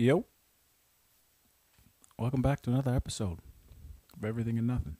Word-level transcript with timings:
Yo. 0.00 0.24
Welcome 2.20 2.40
back 2.40 2.62
to 2.62 2.70
another 2.70 2.94
episode 2.94 3.40
of 4.16 4.24
Everything 4.24 4.56
and 4.56 4.68
Nothing. 4.68 4.96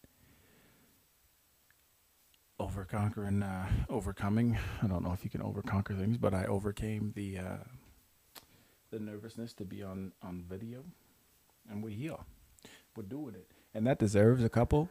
Overconquering, 2.58 3.45
uh, 3.45 3.69
overcoming. 3.89 4.58
I 4.83 4.89
don't 4.89 5.05
know 5.05 5.13
if 5.13 5.23
you 5.23 5.31
can 5.31 5.41
overconquer 5.41 5.95
things, 5.95 6.19
but 6.19 6.34
I 6.34 6.47
overcame 6.47 7.13
the 7.15 7.39
uh, 7.39 7.57
the 8.91 8.98
nervousness 8.98 9.53
to 9.53 9.64
be 9.64 9.84
on 9.84 10.11
on 10.21 10.45
video, 10.50 10.82
and 11.71 11.80
we're 11.80 11.91
here. 11.91 12.17
We're 12.96 13.05
doing 13.05 13.37
it, 13.37 13.53
and 13.75 13.87
that 13.87 14.01
deserves 14.01 14.43
a 14.43 14.49
couple. 14.49 14.91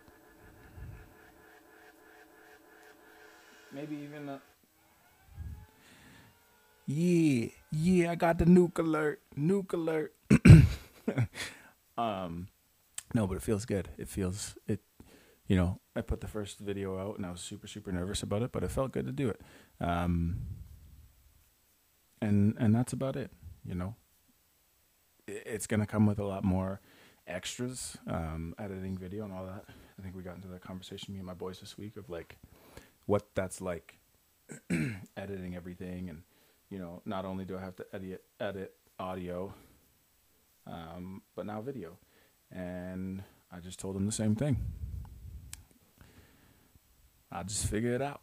Maybe 3.73 3.97
even 3.97 4.29
a. 4.29 4.41
Yeah, 6.87 7.49
yeah, 7.71 8.11
I 8.11 8.15
got 8.15 8.37
the 8.37 8.45
nuke 8.45 8.79
alert. 8.79 9.21
Nuke 9.37 9.73
alert. 9.73 10.13
um, 11.97 12.47
no, 13.13 13.27
but 13.27 13.35
it 13.37 13.43
feels 13.43 13.65
good. 13.65 13.89
It 13.97 14.07
feels 14.07 14.55
it. 14.67 14.79
You 15.47 15.55
know, 15.55 15.79
I 15.95 16.01
put 16.01 16.21
the 16.21 16.27
first 16.27 16.59
video 16.59 16.97
out, 16.99 17.17
and 17.17 17.25
I 17.25 17.31
was 17.31 17.41
super, 17.41 17.67
super 17.67 17.91
nervous 17.91 18.23
about 18.23 18.41
it, 18.41 18.51
but 18.51 18.63
it 18.63 18.71
felt 18.71 18.91
good 18.91 19.05
to 19.05 19.11
do 19.13 19.29
it. 19.29 19.41
Um, 19.81 20.37
and 22.21 22.55
and 22.59 22.73
that's 22.75 22.93
about 22.93 23.15
it. 23.15 23.31
You 23.65 23.75
know, 23.75 23.95
It- 25.27 25.43
it's 25.45 25.67
gonna 25.67 25.85
come 25.87 26.05
with 26.05 26.19
a 26.19 26.23
lot 26.25 26.43
more 26.43 26.79
extras, 27.25 27.97
um, 28.07 28.55
editing 28.57 28.97
video 28.97 29.25
and 29.25 29.33
all 29.33 29.45
that. 29.45 29.65
I 29.99 30.01
think 30.01 30.15
we 30.15 30.23
got 30.23 30.35
into 30.35 30.47
that 30.49 30.61
conversation 30.61 31.13
me 31.13 31.19
and 31.19 31.27
my 31.27 31.33
boys 31.33 31.59
this 31.59 31.77
week 31.77 31.97
of 31.97 32.09
like 32.09 32.37
what 33.05 33.33
that's 33.35 33.59
like 33.61 33.99
editing 35.17 35.55
everything 35.55 36.09
and 36.09 36.23
you 36.69 36.79
know 36.79 37.01
not 37.05 37.25
only 37.25 37.45
do 37.45 37.57
i 37.57 37.61
have 37.61 37.75
to 37.75 37.85
edit 37.93 38.23
edit 38.39 38.73
audio 38.99 39.53
um, 40.69 41.21
but 41.35 41.45
now 41.45 41.61
video. 41.61 41.97
And 42.51 43.23
i 43.51 43.59
just 43.59 43.79
told 43.79 43.95
them 43.95 44.05
the 44.05 44.11
same 44.11 44.35
thing. 44.35 44.57
I'll 47.31 47.43
just 47.43 47.67
figure 47.67 47.93
it 47.93 48.01
out. 48.01 48.21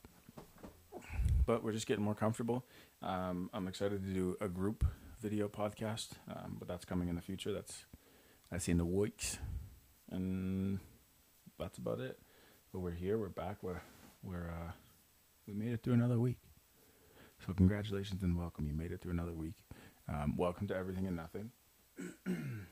But 1.47 1.63
we're 1.63 1.73
just 1.73 1.87
getting 1.87 2.05
more 2.05 2.15
comfortable. 2.15 2.65
Um, 3.03 3.51
i'm 3.53 3.69
excited 3.69 4.03
to 4.03 4.11
do 4.13 4.37
a 4.41 4.49
group 4.49 4.85
video 5.21 5.47
podcast 5.47 6.13
um, 6.29 6.57
but 6.59 6.69
that's 6.69 6.85
coming 6.85 7.09
in 7.09 7.17
the 7.17 7.23
future. 7.23 7.53
That's 7.53 7.85
that's 8.51 8.69
in 8.69 8.79
the 8.79 8.85
weeks 8.85 9.39
and 10.11 10.81
that's 11.59 11.79
about 11.79 12.01
it. 12.01 12.19
But 12.73 12.81
we're 12.81 12.93
here. 12.93 13.19
We're 13.19 13.29
back. 13.29 13.59
We're 13.63 13.83
we're 14.23 14.49
uh, 14.51 14.73
we 15.47 15.55
made 15.55 15.73
it 15.73 15.83
through 15.83 15.95
another 15.95 16.19
week. 16.19 16.39
So 17.47 17.53
congratulations 17.53 18.23
and 18.23 18.39
welcome. 18.39 18.67
You 18.67 18.73
made 18.73 18.91
it 18.91 19.03
through 19.03 19.13
another 19.13 19.35
week. 19.35 19.53
Um, 20.09 20.35
welcome 20.35 20.67
to 20.69 20.77
everything 20.77 21.07
and 21.07 21.17
nothing. 21.17 21.51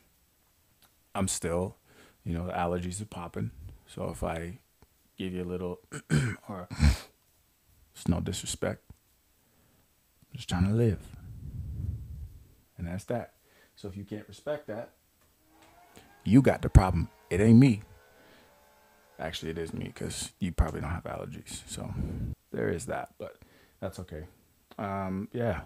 I'm 1.14 1.28
still, 1.28 1.76
you 2.24 2.32
know, 2.32 2.46
the 2.46 2.52
allergies 2.52 3.02
are 3.02 3.06
popping. 3.06 3.50
So 3.86 4.08
if 4.08 4.22
I 4.22 4.60
give 5.18 5.34
you 5.34 5.42
a 5.42 5.44
little, 5.44 5.80
or 6.48 6.68
it's 7.94 8.08
no 8.08 8.20
disrespect, 8.20 8.82
I'm 10.30 10.36
just 10.36 10.48
trying 10.48 10.64
to 10.64 10.72
live, 10.72 11.00
and 12.78 12.86
that's 12.86 13.04
that. 13.04 13.34
So 13.76 13.88
if 13.88 13.96
you 13.96 14.04
can't 14.04 14.26
respect 14.26 14.68
that, 14.68 14.92
you 16.24 16.40
got 16.40 16.62
the 16.62 16.70
problem. 16.70 17.10
It 17.28 17.42
ain't 17.42 17.58
me. 17.58 17.82
Actually, 19.18 19.50
it 19.50 19.58
is 19.58 19.74
me 19.74 19.84
because 19.84 20.32
you 20.38 20.50
probably 20.50 20.80
don't 20.80 20.90
have 20.90 21.04
allergies. 21.04 21.62
So 21.66 21.92
there 22.52 22.70
is 22.70 22.86
that, 22.86 23.10
but 23.18 23.36
that's 23.78 23.98
okay. 23.98 24.24
Um, 24.78 25.28
yeah, 25.32 25.60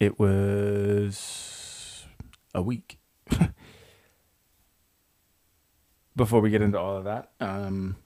it 0.00 0.18
was 0.18 2.04
a 2.54 2.62
week. 2.62 2.98
Before 6.16 6.40
we 6.40 6.50
get 6.50 6.62
into 6.62 6.78
all 6.78 6.96
of 6.96 7.04
that, 7.04 7.30
um, 7.40 7.96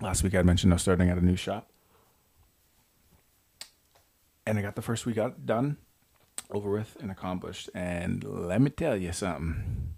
last 0.00 0.22
week 0.22 0.34
I 0.34 0.42
mentioned 0.42 0.72
I 0.72 0.76
was 0.76 0.82
starting 0.82 1.10
at 1.10 1.18
a 1.18 1.24
new 1.24 1.36
shop, 1.36 1.70
and 4.46 4.58
I 4.58 4.62
got 4.62 4.76
the 4.76 4.82
first 4.82 5.04
week 5.04 5.18
out 5.18 5.44
done, 5.44 5.76
over 6.50 6.70
with, 6.70 6.96
and 7.00 7.10
accomplished. 7.10 7.68
And 7.74 8.24
let 8.24 8.62
me 8.62 8.70
tell 8.70 8.96
you 8.96 9.12
something. 9.12 9.96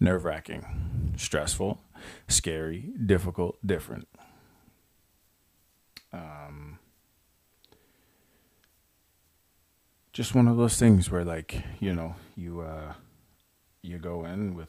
Nerve 0.00 0.24
wracking, 0.24 1.14
stressful, 1.16 1.82
scary, 2.28 2.92
difficult, 3.04 3.58
different. 3.66 4.06
Um, 6.12 6.67
just 10.18 10.34
one 10.34 10.48
of 10.48 10.56
those 10.56 10.76
things 10.76 11.12
where, 11.12 11.24
like, 11.24 11.62
you 11.78 11.94
know, 11.94 12.16
you 12.34 12.60
uh, 12.60 12.92
you 13.82 13.98
go 13.98 14.24
in 14.24 14.56
with 14.56 14.68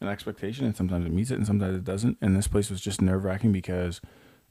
an 0.00 0.08
expectation, 0.08 0.64
and 0.64 0.74
sometimes 0.74 1.04
it 1.04 1.12
meets 1.12 1.30
it, 1.30 1.34
and 1.34 1.46
sometimes 1.46 1.76
it 1.76 1.84
doesn't. 1.84 2.16
And 2.22 2.34
this 2.34 2.48
place 2.48 2.70
was 2.70 2.80
just 2.80 3.02
nerve 3.02 3.22
wracking 3.22 3.52
because 3.52 4.00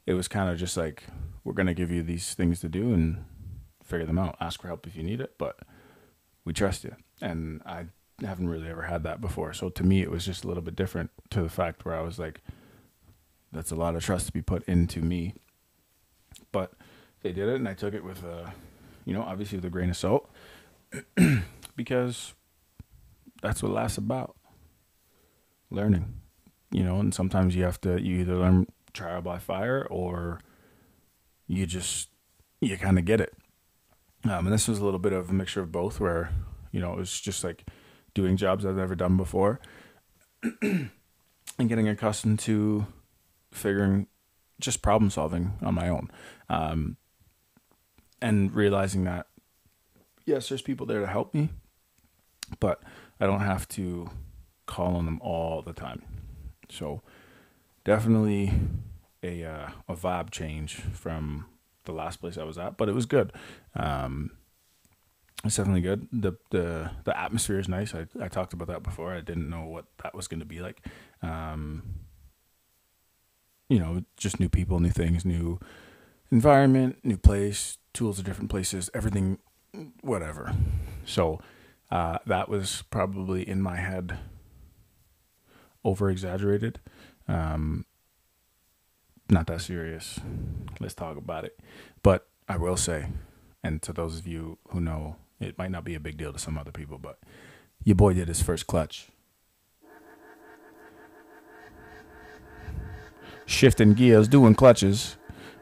it 0.06 0.14
was 0.14 0.28
kind 0.28 0.48
of 0.48 0.58
just 0.58 0.76
like, 0.76 1.02
we're 1.42 1.54
gonna 1.54 1.74
give 1.74 1.90
you 1.90 2.04
these 2.04 2.34
things 2.34 2.60
to 2.60 2.68
do 2.68 2.94
and 2.94 3.24
figure 3.82 4.06
them 4.06 4.16
out. 4.16 4.36
Ask 4.38 4.62
for 4.62 4.68
help 4.68 4.86
if 4.86 4.94
you 4.94 5.02
need 5.02 5.20
it, 5.20 5.34
but 5.38 5.58
we 6.44 6.52
trust 6.52 6.84
you. 6.84 6.94
And 7.20 7.60
I 7.66 7.86
haven't 8.20 8.48
really 8.48 8.68
ever 8.68 8.82
had 8.82 9.02
that 9.02 9.20
before. 9.20 9.54
So 9.54 9.70
to 9.70 9.82
me, 9.82 10.02
it 10.02 10.10
was 10.12 10.24
just 10.24 10.44
a 10.44 10.46
little 10.46 10.62
bit 10.62 10.76
different 10.76 11.10
to 11.30 11.42
the 11.42 11.48
fact 11.48 11.84
where 11.84 11.96
I 11.96 12.02
was 12.02 12.16
like, 12.16 12.42
that's 13.50 13.72
a 13.72 13.76
lot 13.76 13.96
of 13.96 14.04
trust 14.04 14.26
to 14.26 14.32
be 14.32 14.40
put 14.40 14.62
into 14.68 15.00
me. 15.00 15.34
But 16.52 16.74
they 17.22 17.32
did 17.32 17.48
it, 17.48 17.56
and 17.56 17.68
I 17.68 17.74
took 17.74 17.92
it 17.92 18.04
with, 18.04 18.22
a, 18.22 18.54
you 19.06 19.14
know, 19.14 19.22
obviously 19.22 19.56
with 19.56 19.64
a 19.64 19.70
grain 19.70 19.88
of 19.88 19.96
salt, 19.96 20.28
because 21.76 22.34
that's 23.40 23.62
what 23.62 23.72
life's 23.72 23.96
about. 23.96 24.36
Learning, 25.70 26.20
you 26.70 26.84
know, 26.84 27.00
and 27.00 27.14
sometimes 27.14 27.56
you 27.56 27.64
have 27.64 27.80
to, 27.80 28.00
you 28.00 28.20
either 28.20 28.36
learn 28.36 28.66
trial 28.92 29.22
by 29.22 29.38
fire 29.38 29.86
or 29.90 30.40
you 31.46 31.66
just, 31.66 32.10
you 32.60 32.76
kind 32.76 32.98
of 32.98 33.04
get 33.04 33.20
it. 33.20 33.34
Um, 34.24 34.46
and 34.46 34.52
this 34.52 34.68
was 34.68 34.78
a 34.78 34.84
little 34.84 34.98
bit 34.98 35.12
of 35.12 35.30
a 35.30 35.32
mixture 35.32 35.60
of 35.60 35.72
both, 35.72 36.00
where 36.00 36.30
you 36.72 36.80
know 36.80 36.92
it 36.92 36.96
was 36.96 37.20
just 37.20 37.44
like 37.44 37.64
doing 38.14 38.36
jobs 38.36 38.66
I've 38.66 38.76
never 38.76 38.94
done 38.94 39.16
before, 39.16 39.60
and 40.62 40.90
getting 41.68 41.88
accustomed 41.88 42.40
to 42.40 42.86
figuring 43.52 44.08
just 44.58 44.82
problem 44.82 45.10
solving 45.10 45.52
on 45.62 45.74
my 45.74 45.88
own, 45.88 46.10
um, 46.48 46.96
and 48.20 48.54
realizing 48.54 49.04
that 49.04 49.26
yes, 50.24 50.48
there's 50.48 50.62
people 50.62 50.86
there 50.86 51.00
to 51.00 51.06
help 51.06 51.32
me, 51.34 51.50
but 52.60 52.82
I 53.20 53.26
don't 53.26 53.40
have 53.40 53.66
to 53.68 54.10
call 54.66 54.96
on 54.96 55.06
them 55.06 55.20
all 55.22 55.62
the 55.62 55.72
time. 55.72 56.02
So 56.68 57.02
definitely 57.84 58.52
a 59.22 59.44
uh, 59.44 59.70
a 59.88 59.94
vibe 59.94 60.30
change 60.30 60.74
from 60.76 61.46
the 61.84 61.92
last 61.92 62.20
place 62.20 62.36
I 62.36 62.44
was 62.44 62.58
at, 62.58 62.76
but 62.76 62.88
it 62.88 62.94
was 62.94 63.06
good. 63.06 63.32
Um, 63.74 64.32
it's 65.44 65.56
definitely 65.56 65.82
good. 65.82 66.08
the 66.12 66.32
the 66.50 66.90
The 67.04 67.18
atmosphere 67.18 67.58
is 67.58 67.68
nice. 67.68 67.94
I 67.94 68.06
I 68.20 68.28
talked 68.28 68.52
about 68.52 68.68
that 68.68 68.82
before. 68.82 69.14
I 69.14 69.20
didn't 69.20 69.48
know 69.48 69.64
what 69.64 69.86
that 70.02 70.14
was 70.14 70.26
going 70.28 70.40
to 70.40 70.46
be 70.46 70.60
like. 70.60 70.84
Um, 71.22 71.82
you 73.68 73.78
know, 73.78 74.04
just 74.16 74.40
new 74.40 74.48
people, 74.48 74.80
new 74.80 74.90
things, 74.90 75.24
new 75.24 75.58
environment, 76.30 76.98
new 77.04 77.16
place, 77.16 77.78
tools 77.92 78.18
of 78.18 78.24
different 78.24 78.50
places, 78.50 78.90
everything, 78.94 79.38
whatever. 80.00 80.54
So 81.04 81.40
uh, 81.90 82.18
that 82.26 82.48
was 82.48 82.82
probably 82.90 83.48
in 83.48 83.62
my 83.62 83.76
head 83.76 84.18
over 85.84 86.10
exaggerated. 86.10 86.80
Um, 87.28 87.86
not 89.28 89.46
that 89.46 89.60
serious. 89.60 90.20
Let's 90.80 90.94
talk 90.94 91.16
about 91.16 91.44
it. 91.44 91.58
But 92.02 92.28
I 92.48 92.56
will 92.56 92.76
say, 92.76 93.06
and 93.62 93.82
to 93.82 93.92
those 93.92 94.18
of 94.18 94.26
you 94.26 94.58
who 94.68 94.80
know, 94.80 95.16
it 95.40 95.58
might 95.58 95.70
not 95.70 95.84
be 95.84 95.94
a 95.94 96.00
big 96.00 96.16
deal 96.16 96.32
to 96.32 96.38
some 96.38 96.56
other 96.58 96.70
people, 96.70 96.98
but 96.98 97.18
your 97.84 97.96
boy 97.96 98.14
did 98.14 98.28
his 98.28 98.42
first 98.42 98.66
clutch. 98.66 99.08
Shifting 103.44 103.94
gears, 103.94 104.26
doing 104.28 104.54
clutches. 104.54 105.16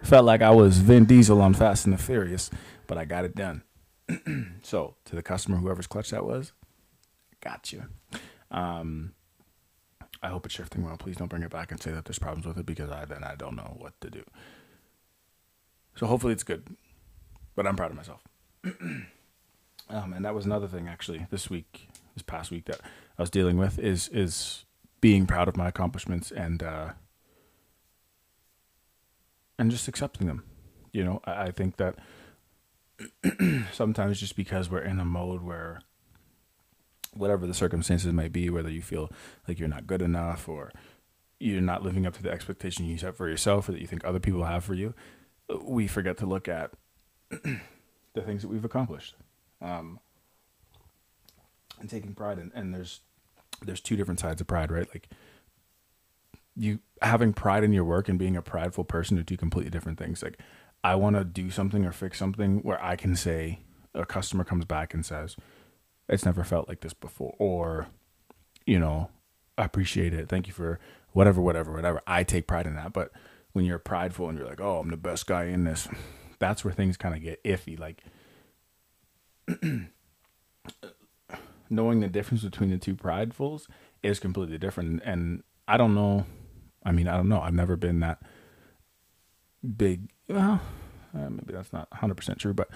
Felt 0.05 0.27
like 0.27 0.43
I 0.43 0.51
was 0.51 0.79
Vin 0.79 1.07
Diesel 1.07 1.41
on 1.41 1.55
Fast 1.55 1.87
and 1.87 1.95
the 1.95 1.99
Furious, 1.99 2.51
but 2.87 2.99
I 2.99 3.07
got 3.07 3.25
it 3.25 3.35
done. 3.35 3.63
so, 4.63 4.97
to 5.07 5.17
the 5.17 5.23
customer, 5.23 5.57
whoever's 5.57 5.87
clutch 5.87 6.11
that 6.11 6.27
was, 6.27 6.53
got 7.41 7.73
you. 7.73 7.85
Um, 8.51 9.15
I 10.23 10.29
hope 10.29 10.45
it's 10.45 10.55
shifting 10.55 10.85
well. 10.85 10.99
Please 10.99 11.17
don't 11.17 11.29
bring 11.29 11.43
it 11.43 11.51
back 11.51 11.71
and 11.71 11.83
say 11.83 11.91
that 11.91 12.05
there's 12.05 12.19
problems 12.19 12.47
with 12.47 12.59
it 12.59 12.67
because 12.67 12.91
I 12.91 13.07
then 13.07 13.25
I 13.25 13.35
don't 13.35 13.57
know 13.57 13.77
what 13.79 13.99
to 14.03 14.11
do. 14.11 14.23
So 15.97 16.07
hopefully 16.07 16.35
it's 16.35 16.45
good, 16.45 16.77
but 17.57 17.67
I'm 17.67 17.75
proud 17.75 17.91
of 17.91 17.97
myself. 17.97 18.23
um, 19.89 20.13
and 20.13 20.23
that 20.23 20.35
was 20.35 20.45
another 20.45 20.69
thing 20.69 20.87
actually 20.87 21.27
this 21.31 21.49
week, 21.49 21.89
this 22.15 22.23
past 22.23 22.51
week 22.51 22.67
that 22.67 22.81
I 23.19 23.23
was 23.23 23.31
dealing 23.31 23.57
with 23.57 23.79
is 23.79 24.09
is 24.09 24.67
being 25.01 25.27
proud 25.27 25.49
of 25.49 25.57
my 25.57 25.69
accomplishments 25.69 26.31
and 26.31 26.63
uh, 26.63 26.91
and 29.59 29.71
just 29.71 29.89
accepting 29.89 30.27
them. 30.27 30.45
You 30.93 31.05
know, 31.05 31.21
I, 31.25 31.45
I 31.45 31.51
think 31.51 31.77
that 31.77 31.97
sometimes 33.73 34.21
just 34.21 34.37
because 34.37 34.71
we're 34.71 34.81
in 34.81 35.01
a 35.01 35.05
mode 35.05 35.43
where 35.43 35.81
whatever 37.13 37.47
the 37.47 37.55
circumstances 37.55 38.13
might 38.13 38.33
be, 38.33 38.51
whether 38.51 38.71
you 38.71 38.83
feel 38.83 39.11
like 39.47 39.59
you're 39.59 39.69
not 39.69 39.87
good 39.87 40.03
enough 40.03 40.49
or 40.49 40.73
you're 41.39 41.61
not 41.61 41.83
living 41.83 42.07
up 42.07 42.15
to 42.15 42.23
the 42.23 42.31
expectation 42.31 42.85
you 42.87 42.99
set 42.99 43.17
for 43.17 43.29
yourself 43.29 43.69
or 43.69 43.73
that 43.73 43.81
you 43.81 43.87
think 43.87 44.05
other 44.05 44.21
people 44.21 44.45
have 44.45 44.65
for 44.65 44.75
you, 44.75 44.95
we 45.63 45.87
forget 45.87 46.17
to 46.19 46.27
look 46.27 46.49
at 46.49 46.73
the 47.31 48.23
things 48.23 48.43
that 48.43 48.49
we've 48.49 48.65
accomplished. 48.65 49.15
Um, 49.61 50.01
and 51.81 51.91
taking 51.91 52.15
pride 52.15 52.39
in, 52.39 52.53
and 52.55 52.75
there's 52.75 53.01
there's 53.63 53.81
two 53.81 53.97
different 53.97 54.21
sides 54.21 54.41
of 54.41 54.47
pride, 54.47 54.71
right? 54.71 54.89
Like 54.95 55.09
you 56.57 56.81
having 57.03 57.33
pride 57.33 57.65
in 57.65 57.73
your 57.73 57.85
work 57.85 58.09
and 58.09 58.19
being 58.19 58.37
a 58.37 58.43
prideful 58.43 58.85
person 58.85 59.19
are 59.19 59.23
two 59.23 59.37
completely 59.37 59.71
different 59.71 59.99
things. 59.99 60.23
Like 60.23 60.39
I 60.83 60.95
want 60.95 61.17
to 61.17 61.25
do 61.25 61.51
something 61.51 61.85
or 61.85 61.93
fix 61.93 62.19
something 62.19 62.59
where 62.59 62.83
I 62.83 62.97
can 62.97 63.17
say 63.17 63.61
a 63.95 64.05
customer 64.07 64.45
comes 64.45 64.65
back 64.65 64.95
and 64.95 65.05
says, 65.05 65.37
"It's 66.09 66.25
never 66.25 66.45
felt 66.45 66.69
like 66.69 66.81
this 66.81 66.95
before," 66.95 67.35
or 67.39 67.89
you 68.67 68.79
know, 68.79 69.11
I 69.59 69.65
appreciate 69.65 70.15
it. 70.15 70.29
Thank 70.29 70.47
you 70.47 70.53
for 70.53 70.79
whatever, 71.13 71.41
whatever, 71.41 71.73
whatever. 71.73 72.01
I 72.07 72.23
take 72.25 72.47
pride 72.47 72.67
in 72.67 72.75
that. 72.77 72.93
But 72.93 73.13
when 73.53 73.65
you're 73.65 73.79
prideful 73.79 74.29
and 74.29 74.39
you're 74.39 74.49
like, 74.49 74.61
"Oh, 74.61 74.79
I'm 74.79 74.91
the 74.91 74.97
best 74.97 75.27
guy 75.27 75.45
in 75.45 75.65
this," 75.65 75.89
that's 76.39 76.65
where 76.65 76.75
things 76.75 76.97
kind 76.97 77.15
of 77.15 77.23
get 77.23 77.43
iffy. 77.45 77.79
Like 77.79 78.03
knowing 81.71 82.01
the 82.01 82.09
difference 82.09 82.43
between 82.43 82.71
the 82.71 82.79
two 82.79 82.95
pridefuls 82.95 83.67
is 84.03 84.19
completely 84.19 84.59
different. 84.59 85.03
And 85.05 85.43
I 85.67 85.77
don't 85.77 85.95
know. 85.95 86.27
I 86.85 86.93
mean, 86.93 87.09
I 87.09 87.17
don't 87.17 87.29
know. 87.29 87.41
I've 87.41 87.55
never 87.55 87.77
been 87.77 88.01
that 88.01 88.23
big. 89.77 90.11
Well, 90.29 90.61
uh, 91.15 91.31
maybe 91.31 91.53
that's 91.53 91.73
not 91.73 91.91
100% 91.91 92.39
true, 92.39 92.55
but 92.55 92.69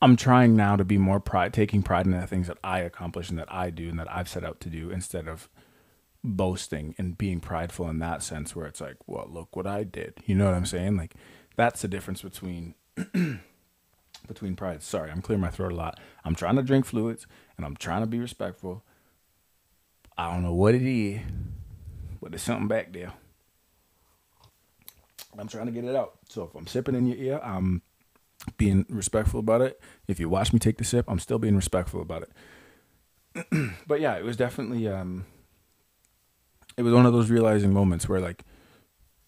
I'm 0.00 0.16
trying 0.16 0.54
now 0.54 0.76
to 0.76 0.84
be 0.84 0.98
more 0.98 1.18
pride, 1.18 1.52
taking 1.52 1.82
pride 1.82 2.06
in 2.06 2.12
the 2.12 2.26
things 2.26 2.46
that 2.46 2.58
I 2.62 2.80
accomplish 2.80 3.30
and 3.30 3.38
that 3.38 3.52
I 3.52 3.70
do 3.70 3.88
and 3.88 3.98
that 3.98 4.12
I've 4.12 4.28
set 4.28 4.44
out 4.44 4.60
to 4.60 4.70
do 4.70 4.90
instead 4.90 5.26
of 5.26 5.48
boasting 6.22 6.94
and 6.98 7.18
being 7.18 7.40
prideful 7.40 7.88
in 7.88 7.98
that 7.98 8.22
sense 8.22 8.54
where 8.54 8.66
it's 8.66 8.80
like, 8.80 8.96
well, 9.06 9.26
look 9.28 9.56
what 9.56 9.66
I 9.66 9.84
did. 9.84 10.14
You 10.24 10.34
know 10.34 10.46
what 10.46 10.54
I'm 10.54 10.66
saying? 10.66 10.96
Like 10.96 11.14
that's 11.56 11.82
the 11.82 11.88
difference 11.88 12.22
between 12.22 12.74
between 14.26 14.56
pride. 14.56 14.82
Sorry, 14.82 15.10
I'm 15.10 15.22
clearing 15.22 15.40
my 15.40 15.50
throat 15.50 15.72
a 15.72 15.76
lot. 15.76 15.98
I'm 16.24 16.34
trying 16.34 16.56
to 16.56 16.62
drink 16.62 16.86
fluids 16.86 17.26
and 17.56 17.66
I'm 17.66 17.76
trying 17.76 18.02
to 18.02 18.06
be 18.06 18.20
respectful. 18.20 18.84
I 20.18 20.32
don't 20.32 20.42
know 20.42 20.52
what 20.52 20.74
it 20.74 20.82
is, 20.82 21.20
but 22.20 22.32
there's 22.32 22.42
something 22.42 22.66
back 22.66 22.92
there. 22.92 23.12
I'm 25.38 25.46
trying 25.46 25.66
to 25.66 25.72
get 25.72 25.84
it 25.84 25.94
out. 25.94 26.18
So 26.28 26.42
if 26.42 26.54
I'm 26.56 26.66
sipping 26.66 26.96
in 26.96 27.06
your 27.06 27.16
ear, 27.16 27.40
I'm 27.42 27.82
being 28.56 28.84
respectful 28.88 29.38
about 29.38 29.60
it. 29.60 29.80
If 30.08 30.18
you 30.18 30.28
watch 30.28 30.52
me 30.52 30.58
take 30.58 30.78
the 30.78 30.84
sip, 30.84 31.04
I'm 31.08 31.20
still 31.20 31.38
being 31.38 31.54
respectful 31.54 32.02
about 32.02 32.24
it. 32.24 33.70
but 33.86 34.00
yeah, 34.00 34.16
it 34.16 34.24
was 34.24 34.36
definitely 34.36 34.88
um 34.88 35.26
it 36.76 36.82
was 36.82 36.92
one 36.92 37.06
of 37.06 37.12
those 37.12 37.30
realizing 37.30 37.72
moments 37.72 38.08
where 38.08 38.20
like 38.20 38.44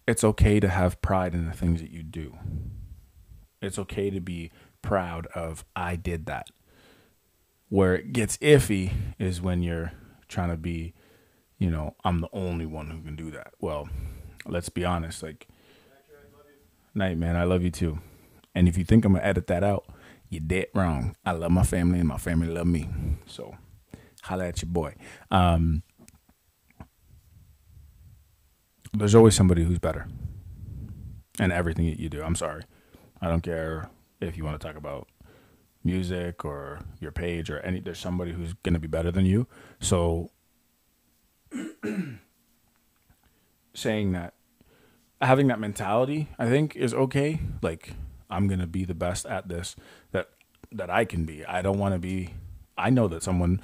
it's 0.09 0.25
okay 0.25 0.59
to 0.59 0.69
have 0.69 1.01
pride 1.03 1.35
in 1.35 1.47
the 1.47 1.53
things 1.53 1.81
that 1.81 1.91
you 1.91 2.03
do. 2.03 2.37
It's 3.63 3.79
okay 3.79 4.11
to 4.11 4.21
be 4.21 4.51
proud 4.83 5.27
of 5.29 5.65
I 5.77 5.95
did 5.95 6.27
that. 6.27 6.49
Where 7.69 7.95
it 7.95 8.13
gets 8.13 8.37
iffy 8.39 8.93
is 9.21 9.41
when 9.41 9.63
you're 9.63 9.93
trying 10.31 10.51
to 10.51 10.57
be, 10.57 10.95
you 11.59 11.71
know, 11.71 11.95
I'm 12.05 12.21
the 12.21 12.29
only 12.33 12.67
one 12.67 12.91
who 12.91 13.03
can 13.03 13.17
do 13.17 13.31
that. 13.33 13.53
Well, 13.61 13.89
let's 14.47 14.69
be 14.71 14.85
honest, 14.85 15.23
like 15.23 15.47
Night 16.95 17.19
man, 17.19 17.37
I 17.37 17.45
love 17.45 17.63
you 17.63 17.71
too. 17.71 18.01
And 18.55 18.67
if 18.67 18.77
you 18.77 18.85
think 18.85 19.05
I'm 19.05 19.13
gonna 19.13 19.25
edit 19.25 19.47
that 19.47 19.63
out, 19.63 19.87
you're 20.29 20.41
dead 20.45 20.67
wrong. 20.75 21.15
I 21.25 21.33
love 21.33 21.53
my 21.53 21.63
family 21.63 22.01
and 22.01 22.09
my 22.09 22.19
family 22.19 22.49
love 22.49 22.67
me. 22.67 22.89
So 23.27 23.57
holla 24.23 24.49
at 24.49 24.63
your 24.63 24.71
boy. 24.71 24.95
Um, 25.31 25.83
there's 28.93 29.15
always 29.15 29.37
somebody 29.37 29.63
who's 29.63 29.79
better 29.79 30.09
and 31.39 31.53
everything 31.53 31.87
that 31.89 32.01
you 32.01 32.09
do. 32.09 32.23
I'm 32.23 32.35
sorry. 32.35 32.65
I 33.21 33.29
don't 33.29 33.43
care 33.43 33.89
if 34.21 34.37
you 34.37 34.45
want 34.45 34.61
to 34.61 34.67
talk 34.67 34.77
about 34.77 35.07
music 35.83 36.45
or 36.45 36.81
your 37.01 37.13
page 37.13 37.51
or 37.51 37.61
any 37.61 37.81
there's 37.81 37.99
somebody 37.99 38.33
who's 38.33 38.53
going 38.63 38.75
to 38.75 38.81
be 38.81 38.89
better 38.89 39.11
than 39.11 39.25
you. 39.25 39.47
So 39.81 40.31
saying 43.75 44.13
that 44.13 44.35
having 45.21 45.49
that 45.49 45.61
mentality 45.61 46.29
i 46.39 46.49
think 46.49 46.77
is 46.77 46.95
okay. 46.95 47.41
Like 47.63 47.95
i'm 48.29 48.47
going 48.47 48.61
to 48.61 48.67
be 48.67 48.85
the 48.85 48.95
best 48.95 49.27
at 49.27 49.49
this 49.49 49.77
that 50.13 50.31
that 50.73 50.91
i 50.91 51.05
can 51.05 51.25
be. 51.25 51.45
I 51.45 51.63
don't 51.63 51.79
want 51.79 51.95
to 51.95 51.99
be 51.99 52.35
i 52.77 52.91
know 52.91 53.09
that 53.09 53.23
someone 53.23 53.61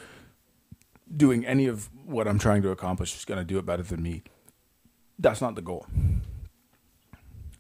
doing 1.15 1.47
any 1.47 1.67
of 1.67 1.89
what 2.05 2.27
i'm 2.27 2.39
trying 2.39 2.63
to 2.63 2.71
accomplish 2.71 3.15
is 3.15 3.25
going 3.25 3.39
to 3.39 3.45
do 3.45 3.59
it 3.59 3.67
better 3.67 3.83
than 3.83 4.03
me. 4.03 4.23
That's 5.19 5.41
not 5.41 5.55
the 5.55 5.63
goal. 5.63 5.87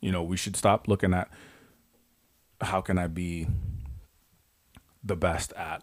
You 0.00 0.12
know 0.12 0.22
we 0.22 0.36
should 0.36 0.56
stop 0.56 0.88
looking 0.88 1.12
at 1.14 1.30
how 2.60 2.80
can 2.80 2.98
I 2.98 3.06
be 3.06 3.46
the 5.06 5.16
best 5.16 5.52
at? 5.54 5.82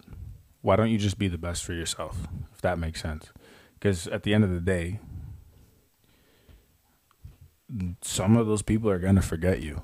Why 0.62 0.76
don't 0.76 0.90
you 0.90 0.98
just 0.98 1.18
be 1.18 1.28
the 1.28 1.38
best 1.38 1.64
for 1.64 1.72
yourself, 1.72 2.26
if 2.52 2.60
that 2.62 2.78
makes 2.78 3.02
sense? 3.02 3.30
Because 3.74 4.06
at 4.06 4.22
the 4.22 4.32
end 4.32 4.44
of 4.44 4.50
the 4.50 4.60
day, 4.60 5.00
some 8.02 8.36
of 8.36 8.46
those 8.46 8.62
people 8.62 8.90
are 8.90 8.98
going 8.98 9.16
to 9.16 9.22
forget 9.22 9.60
you. 9.60 9.82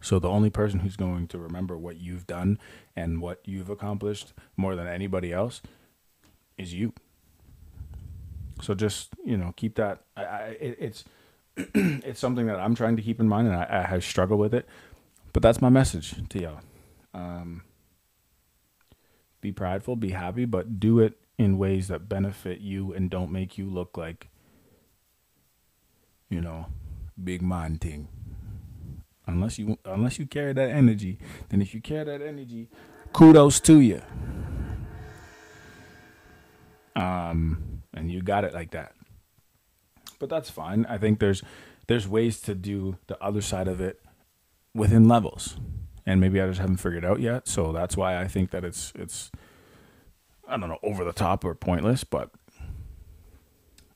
So 0.00 0.18
the 0.18 0.28
only 0.28 0.50
person 0.50 0.80
who's 0.80 0.96
going 0.96 1.26
to 1.28 1.38
remember 1.38 1.76
what 1.76 1.96
you've 1.96 2.26
done 2.26 2.58
and 2.94 3.20
what 3.20 3.40
you've 3.44 3.68
accomplished 3.68 4.32
more 4.56 4.76
than 4.76 4.86
anybody 4.86 5.32
else 5.32 5.60
is 6.56 6.72
you. 6.72 6.92
So 8.62 8.74
just 8.74 9.10
you 9.24 9.36
know 9.36 9.52
keep 9.56 9.76
that. 9.76 10.02
I, 10.16 10.24
I 10.24 10.38
it, 10.60 10.76
it's 10.80 11.04
it's 11.56 12.20
something 12.20 12.46
that 12.46 12.58
I'm 12.58 12.74
trying 12.74 12.96
to 12.96 13.02
keep 13.02 13.20
in 13.20 13.28
mind, 13.28 13.48
and 13.48 13.56
I, 13.56 13.66
I 13.70 13.82
have 13.82 14.04
struggled 14.04 14.40
with 14.40 14.54
it. 14.54 14.68
But 15.32 15.42
that's 15.42 15.60
my 15.60 15.68
message 15.68 16.14
to 16.28 16.40
y'all. 16.40 16.60
Um, 17.14 17.62
be 19.40 19.52
prideful, 19.52 19.96
be 19.96 20.10
happy, 20.10 20.44
but 20.44 20.80
do 20.80 20.98
it 21.00 21.18
in 21.38 21.58
ways 21.58 21.88
that 21.88 22.08
benefit 22.08 22.60
you 22.60 22.92
and 22.92 23.10
don't 23.10 23.30
make 23.30 23.56
you 23.56 23.66
look 23.68 23.96
like, 23.96 24.28
you 26.28 26.40
know, 26.40 26.66
big 27.22 27.42
mind 27.42 27.80
thing. 27.80 28.08
Unless 29.26 29.58
you 29.58 29.78
unless 29.84 30.18
you 30.18 30.26
carry 30.26 30.52
that 30.54 30.70
energy, 30.70 31.18
then 31.50 31.60
if 31.60 31.74
you 31.74 31.80
carry 31.80 32.04
that 32.04 32.22
energy, 32.22 32.68
kudos 33.12 33.60
to 33.60 33.78
you. 33.80 34.00
Um, 36.96 37.82
and 37.94 38.10
you 38.10 38.22
got 38.22 38.44
it 38.44 38.54
like 38.54 38.70
that. 38.72 38.94
But 40.18 40.30
that's 40.30 40.50
fine. 40.50 40.86
I 40.88 40.98
think 40.98 41.20
there's 41.20 41.42
there's 41.86 42.08
ways 42.08 42.40
to 42.42 42.54
do 42.54 42.96
the 43.06 43.22
other 43.22 43.40
side 43.40 43.68
of 43.68 43.80
it 43.80 44.00
within 44.74 45.08
levels, 45.08 45.56
and 46.08 46.22
maybe 46.22 46.40
I 46.40 46.46
just 46.46 46.58
haven't 46.58 46.78
figured 46.78 47.04
out 47.04 47.20
yet. 47.20 47.46
So 47.46 47.70
that's 47.70 47.94
why 47.94 48.18
I 48.18 48.26
think 48.26 48.50
that 48.52 48.64
it's 48.64 48.92
it's 48.94 49.30
I 50.48 50.56
don't 50.56 50.70
know 50.70 50.78
over 50.82 51.04
the 51.04 51.12
top 51.12 51.44
or 51.44 51.54
pointless, 51.54 52.02
but 52.02 52.30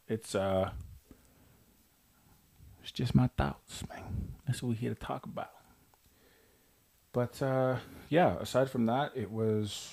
it's 0.06 0.34
uh 0.34 0.72
it's 2.82 2.92
just 2.92 3.14
my 3.14 3.28
thoughts, 3.38 3.82
man. 3.88 4.34
That's 4.46 4.62
what 4.62 4.70
we're 4.70 4.74
here 4.74 4.94
to 4.94 5.00
talk 5.00 5.24
about. 5.24 5.52
But 7.14 7.40
uh 7.40 7.76
yeah, 8.10 8.36
aside 8.38 8.68
from 8.68 8.84
that, 8.86 9.12
it 9.14 9.30
was 9.30 9.92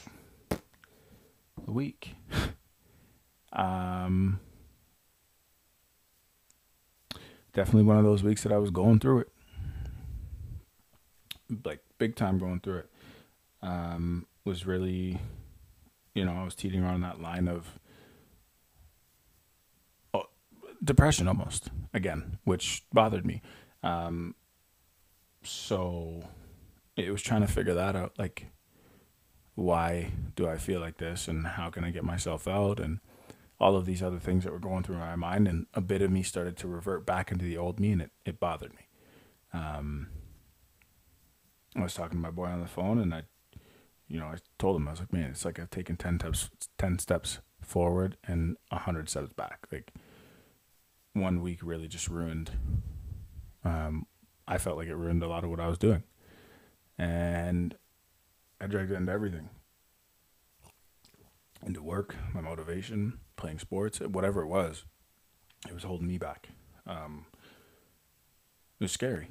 a 0.52 1.72
week. 1.72 2.16
um 3.54 4.42
definitely 7.54 7.84
one 7.84 7.98
of 7.98 8.04
those 8.04 8.24
weeks 8.24 8.44
that 8.44 8.52
I 8.52 8.58
was 8.58 8.72
going 8.72 9.00
through 9.00 9.20
it 9.20 9.32
like 11.66 11.80
big 12.00 12.15
time 12.15 12.39
going 12.39 12.60
through 12.60 12.79
it. 12.79 12.89
Um, 13.62 14.25
was 14.46 14.65
really, 14.65 15.20
you 16.15 16.25
know, 16.25 16.34
I 16.34 16.44
was 16.44 16.56
teetering 16.56 16.84
on 16.84 17.01
that 17.01 17.22
line 17.22 17.48
of 17.48 17.79
oh, 20.13 20.24
depression 20.84 21.27
almost 21.27 21.70
again, 21.94 22.39
which 22.46 22.84
bothered 22.91 23.25
me. 23.25 23.41
Um, 23.84 24.34
so 25.44 26.24
it 26.96 27.12
was 27.12 27.22
trying 27.22 27.41
to 27.41 27.48
figure 27.48 27.75
that 27.75 27.96
out. 27.96 28.13
Like, 28.18 28.48
why 29.56 30.12
do 30.36 30.48
I 30.48 30.58
feel 30.58 30.79
like 30.79 30.98
this, 30.98 31.27
and 31.27 31.46
how 31.46 31.70
can 31.70 31.84
I 31.84 31.91
get 31.91 32.03
myself 32.03 32.48
out, 32.48 32.79
and 32.79 33.00
all 33.60 33.75
of 33.75 33.86
these 33.86 34.01
other 34.01 34.20
things 34.20 34.46
that 34.46 34.53
were 34.53 34.60
going 34.60 34.84
through 34.84 34.98
my 34.98 35.15
mind, 35.15 35.48
and 35.48 35.68
a 35.74 35.82
bit 35.82 36.01
of 36.01 36.12
me 36.12 36.24
started 36.24 36.56
to 36.58 36.68
revert 36.68 37.06
back 37.06 37.32
into 37.32 37.44
the 37.46 37.58
old 37.58 37.79
me, 37.79 37.91
and 37.91 38.01
it 38.01 38.12
it 38.25 38.39
bothered 38.39 38.74
me. 38.74 38.88
Um, 39.53 40.08
I 41.76 41.82
was 41.84 41.94
talking 41.94 42.18
to 42.18 42.22
my 42.22 42.32
boy 42.32 42.46
on 42.46 42.62
the 42.62 42.68
phone, 42.68 43.00
and 43.00 43.14
I, 43.14 43.24
you 44.08 44.20
know, 44.20 44.26
I 44.26 44.38
told 44.58 44.76
him 44.76 44.88
I 44.88 44.92
was 44.92 45.00
like, 45.00 45.14
man, 45.14 45.32
it's 45.32 45.46
like 45.46 45.60
I've 45.60 45.70
taken 45.70 45.98
ten 45.98 46.20
steps, 46.20 46.50
ten 46.78 47.00
steps 47.00 47.40
forward 47.62 48.18
and 48.26 48.58
hundred 48.72 49.10
steps 49.10 49.34
back. 49.34 49.68
Like 49.72 49.94
one 51.14 51.42
week 51.42 51.60
really 51.62 51.88
just 51.88 52.08
ruined. 52.08 52.52
Um, 53.64 54.08
I 54.48 54.58
felt 54.58 54.78
like 54.78 54.88
it 54.88 54.96
ruined 54.96 55.22
a 55.22 55.28
lot 55.28 55.44
of 55.44 55.50
what 55.50 55.60
I 55.60 55.68
was 55.68 55.78
doing, 55.78 56.04
and 56.98 57.76
I 58.60 58.68
dragged 58.68 58.92
it 58.92 58.96
into 58.96 59.12
everything. 59.12 59.50
into 61.66 61.84
work, 61.84 62.16
my 62.34 62.42
motivation, 62.42 63.20
playing 63.36 63.60
sports, 63.60 64.00
whatever 64.00 64.42
it 64.42 64.48
was, 64.48 64.86
it 65.68 65.74
was 65.74 65.84
holding 65.84 66.08
me 66.08 66.18
back. 66.18 66.50
Um, 66.88 67.26
it 68.80 68.84
was 68.86 68.92
scary. 68.92 69.28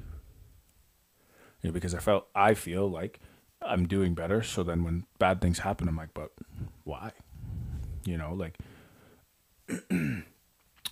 You 1.62 1.68
know, 1.70 1.72
because 1.72 1.94
I 1.94 1.98
felt 1.98 2.28
I 2.34 2.54
feel 2.54 2.88
like 2.88 3.20
I'm 3.62 3.86
doing 3.86 4.14
better. 4.14 4.42
So 4.42 4.62
then 4.62 4.84
when 4.84 5.04
bad 5.18 5.40
things 5.40 5.60
happen, 5.60 5.88
I'm 5.88 5.96
like, 5.96 6.14
but 6.14 6.32
why? 6.84 7.12
You 8.04 8.16
know, 8.16 8.32
like 8.32 8.56
I 9.90 10.22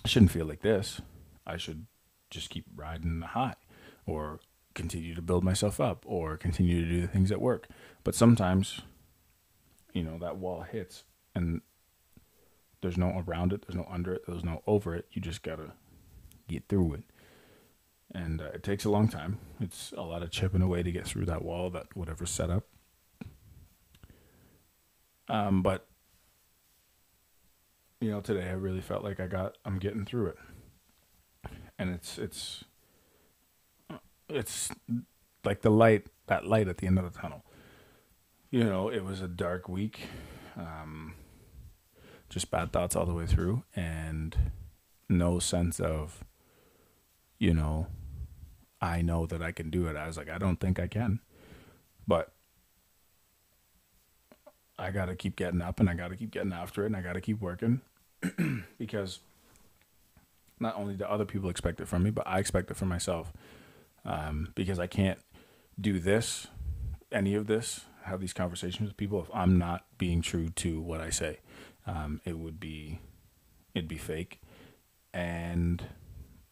shouldn't 0.05 0.31
feel 0.31 0.45
like 0.45 0.61
this. 0.61 1.01
I 1.45 1.57
should 1.57 1.85
just 2.29 2.49
keep 2.49 2.65
riding 2.75 3.19
the 3.21 3.27
high 3.27 3.55
or 4.05 4.39
continue 4.73 5.15
to 5.15 5.21
build 5.21 5.43
myself 5.43 5.79
up 5.79 6.03
or 6.05 6.37
continue 6.37 6.83
to 6.83 6.89
do 6.89 7.01
the 7.01 7.07
things 7.07 7.31
at 7.31 7.41
work. 7.41 7.67
But 8.03 8.15
sometimes, 8.15 8.81
you 9.93 10.03
know, 10.03 10.17
that 10.19 10.37
wall 10.37 10.61
hits 10.61 11.03
and 11.33 11.61
there's 12.81 12.97
no 12.97 13.23
around 13.25 13.53
it, 13.53 13.65
there's 13.65 13.75
no 13.75 13.87
under 13.89 14.13
it, 14.13 14.23
there's 14.27 14.43
no 14.43 14.61
over 14.67 14.95
it. 14.95 15.07
You 15.11 15.21
just 15.21 15.41
gotta 15.41 15.71
get 16.47 16.67
through 16.67 16.93
it. 16.95 17.03
And 18.13 18.41
uh, 18.41 18.45
it 18.53 18.63
takes 18.63 18.85
a 18.85 18.89
long 18.89 19.07
time. 19.09 19.39
It's 19.59 19.93
a 19.97 20.01
lot 20.01 20.23
of 20.23 20.31
chipping 20.31 20.61
away 20.61 20.81
to 20.81 20.91
get 20.91 21.05
through 21.05 21.25
that 21.25 21.43
wall, 21.43 21.69
that 21.71 21.87
whatever's 21.95 22.29
set 22.29 22.49
up. 22.49 22.65
Um, 25.29 25.61
but 25.61 25.87
you 27.99 28.11
know, 28.11 28.21
today 28.21 28.47
I 28.47 28.53
really 28.53 28.81
felt 28.81 29.03
like 29.03 29.19
I 29.19 29.27
got, 29.27 29.57
I'm 29.65 29.77
getting 29.77 30.05
through 30.05 30.27
it, 30.27 30.37
and 31.77 31.89
it's 31.89 32.17
it's 32.17 32.63
it's 34.29 34.69
like 35.43 35.61
the 35.61 35.69
light, 35.69 36.07
that 36.27 36.45
light 36.45 36.67
at 36.67 36.77
the 36.77 36.87
end 36.87 36.99
of 36.99 37.11
the 37.11 37.19
tunnel. 37.19 37.43
You 38.49 38.63
know, 38.63 38.89
it 38.89 39.03
was 39.03 39.21
a 39.21 39.27
dark 39.27 39.67
week. 39.67 40.07
Um, 40.55 41.13
just 42.29 42.51
bad 42.51 42.71
thoughts 42.71 42.95
all 42.95 43.05
the 43.05 43.13
way 43.13 43.25
through 43.25 43.63
and 43.75 44.35
no 45.09 45.39
sense 45.39 45.79
of 45.79 46.23
you 47.39 47.53
know 47.53 47.87
i 48.81 49.01
know 49.01 49.25
that 49.25 49.41
i 49.41 49.51
can 49.51 49.69
do 49.69 49.87
it. 49.87 49.95
I 49.95 50.07
was 50.07 50.17
like 50.17 50.29
i 50.29 50.37
don't 50.37 50.59
think 50.59 50.79
i 50.79 50.87
can. 50.87 51.19
But 52.07 52.31
i 54.79 54.91
gotta 54.91 55.15
keep 55.15 55.35
getting 55.35 55.61
up 55.61 55.79
and 55.79 55.89
i 55.89 55.93
gotta 55.93 56.15
keep 56.15 56.31
getting 56.31 56.53
after 56.53 56.83
it 56.83 56.87
and 56.87 56.95
i 56.95 57.01
gotta 57.01 57.21
keep 57.21 57.41
working 57.41 57.81
because 58.77 59.19
not 60.59 60.75
only 60.75 60.95
do 60.95 61.03
other 61.05 61.25
people 61.25 61.49
expect 61.49 61.81
it 61.81 61.87
from 61.87 62.03
me 62.03 62.09
but 62.09 62.27
i 62.27 62.39
expect 62.39 62.71
it 62.71 62.77
from 62.77 62.89
myself. 62.89 63.33
Um, 64.05 64.53
because 64.55 64.79
i 64.79 64.87
can't 64.87 65.19
do 65.79 65.99
this 65.99 66.47
any 67.11 67.35
of 67.35 67.47
this 67.47 67.81
have 68.03 68.21
these 68.21 68.33
conversations 68.33 68.87
with 68.87 68.95
people 68.97 69.21
if 69.21 69.27
i'm 69.33 69.57
not 69.57 69.85
being 69.97 70.21
true 70.21 70.49
to 70.49 70.79
what 70.79 71.01
i 71.01 71.09
say. 71.09 71.39
Um, 71.85 72.21
it 72.25 72.37
would 72.37 72.59
be 72.59 72.99
it'd 73.77 73.87
be 73.87 73.97
fake. 73.97 74.41
And 75.13 75.83